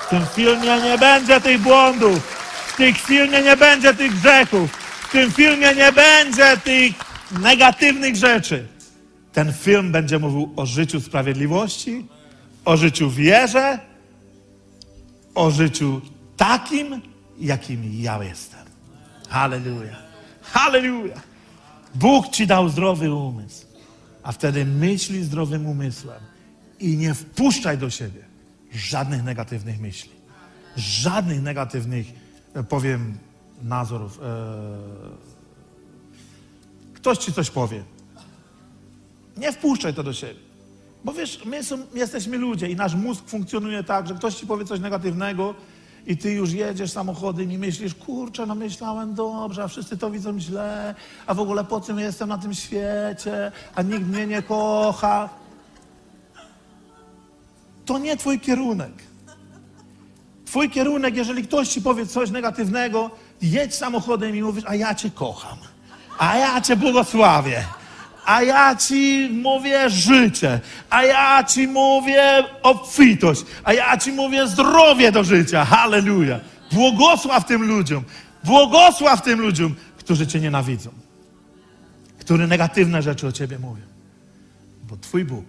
W 0.00 0.08
tym 0.10 0.26
filmie 0.26 0.80
nie 0.82 0.98
będzie 0.98 1.40
tych 1.40 1.60
błądów, 1.60 2.18
w 2.66 2.76
tym 2.76 2.94
filmie 2.94 3.42
nie 3.42 3.56
będzie 3.56 3.94
tych 3.94 4.20
grzechów, 4.20 4.72
w 5.08 5.12
tym 5.12 5.32
filmie 5.32 5.74
nie 5.74 5.92
będzie 5.92 6.56
tych 6.56 7.13
negatywnych 7.40 8.16
rzeczy. 8.16 8.66
Ten 9.32 9.52
film 9.52 9.92
będzie 9.92 10.18
mówił 10.18 10.52
o 10.56 10.66
życiu 10.66 11.00
sprawiedliwości, 11.00 12.06
o 12.64 12.76
życiu 12.76 13.10
wierze, 13.10 13.78
o 15.34 15.50
życiu 15.50 16.00
takim, 16.36 17.02
jakim 17.40 18.02
ja 18.02 18.24
jestem. 18.24 18.60
Halleluja. 19.28 19.96
Halleluja. 20.42 21.20
Bóg 21.94 22.28
ci 22.28 22.46
dał 22.46 22.68
zdrowy 22.68 23.14
umysł, 23.14 23.66
a 24.22 24.32
wtedy 24.32 24.64
myśli 24.64 25.24
zdrowym 25.24 25.66
umysłem 25.66 26.20
i 26.80 26.96
nie 26.96 27.14
wpuszczaj 27.14 27.78
do 27.78 27.90
siebie 27.90 28.24
żadnych 28.72 29.24
negatywnych 29.24 29.80
myśli, 29.80 30.10
żadnych 30.76 31.42
negatywnych, 31.42 32.06
e, 32.54 32.62
powiem, 32.62 33.18
nazorów. 33.62 34.20
E, 34.22 35.33
Ktoś 37.04 37.18
ci 37.18 37.32
coś 37.32 37.50
powie. 37.50 37.84
Nie 39.36 39.52
wpuszczaj 39.52 39.94
to 39.94 40.02
do 40.02 40.12
siebie. 40.12 40.40
Bo 41.04 41.12
wiesz, 41.12 41.44
my, 41.44 41.64
są, 41.64 41.76
my 41.76 41.98
jesteśmy 41.98 42.38
ludzie 42.38 42.68
i 42.68 42.76
nasz 42.76 42.94
mózg 42.94 43.24
funkcjonuje 43.26 43.84
tak, 43.84 44.08
że 44.08 44.14
ktoś 44.14 44.34
ci 44.34 44.46
powie 44.46 44.64
coś 44.64 44.80
negatywnego 44.80 45.54
i 46.06 46.16
ty 46.16 46.32
już 46.32 46.52
jedziesz 46.52 46.90
samochodem 46.90 47.52
i 47.52 47.58
myślisz, 47.58 47.94
kurczę, 47.94 48.46
no 48.46 48.54
myślałem 48.54 49.14
dobrze, 49.14 49.64
a 49.64 49.68
wszyscy 49.68 49.98
to 49.98 50.10
widzą 50.10 50.40
źle, 50.40 50.94
a 51.26 51.34
w 51.34 51.40
ogóle 51.40 51.64
po 51.64 51.80
czym 51.80 51.98
jestem 51.98 52.28
na 52.28 52.38
tym 52.38 52.54
świecie, 52.54 53.52
a 53.74 53.82
nikt 53.82 54.06
mnie 54.06 54.26
nie 54.26 54.42
kocha. 54.42 55.28
To 57.84 57.98
nie 57.98 58.16
twój 58.16 58.40
kierunek. 58.40 58.92
Twój 60.46 60.70
kierunek, 60.70 61.16
jeżeli 61.16 61.42
ktoś 61.42 61.68
ci 61.68 61.82
powie 61.82 62.06
coś 62.06 62.30
negatywnego, 62.30 63.10
jedź 63.42 63.74
samochodem 63.74 64.36
i 64.36 64.42
mówisz, 64.42 64.64
a 64.66 64.74
ja 64.74 64.94
cię 64.94 65.10
kocham, 65.10 65.58
a 66.18 66.36
ja 66.36 66.60
cię 66.60 66.76
błogosławię, 66.76 67.64
a 68.24 68.42
ja 68.42 68.76
ci 68.76 69.28
mówię 69.32 69.90
życie, 69.90 70.60
a 70.90 71.04
ja 71.04 71.44
ci 71.44 71.68
mówię 71.68 72.44
obfitość, 72.62 73.44
a 73.64 73.72
ja 73.72 73.96
ci 73.96 74.12
mówię 74.12 74.48
zdrowie 74.48 75.12
do 75.12 75.24
życia. 75.24 75.64
Halleluja. 75.64 76.40
Błogosław 76.72 77.44
tym 77.44 77.62
ludziom, 77.62 78.04
błogosław 78.44 79.22
tym 79.22 79.40
ludziom, 79.40 79.74
którzy 79.98 80.26
cię 80.26 80.40
nienawidzą, 80.40 80.90
którzy 82.18 82.46
negatywne 82.46 83.02
rzeczy 83.02 83.26
o 83.26 83.32
ciebie 83.32 83.58
mówią. 83.58 83.84
Bo 84.82 84.96
twój 84.96 85.24
Bóg 85.24 85.44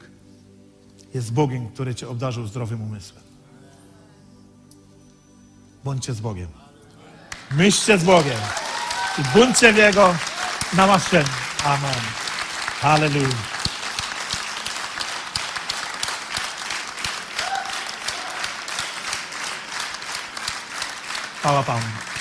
jest 1.13 1.33
Bogiem, 1.33 1.67
który 1.67 1.95
cię 1.95 2.09
obdarzył 2.09 2.47
zdrowym 2.47 2.81
umysłem. 2.81 3.23
Bądźcie 5.83 6.13
z 6.13 6.19
Bogiem. 6.19 6.47
Myślcie 7.51 7.97
z 7.97 8.03
Bogiem. 8.03 8.39
I 9.19 9.39
bądźcie 9.39 9.73
w 9.73 9.77
Jego 9.77 10.15
namaszczeniu. 10.75 11.27
Amen. 11.65 12.01
Halleluja. 12.81 13.27
Chwała 21.39 21.63
Panu. 21.63 22.14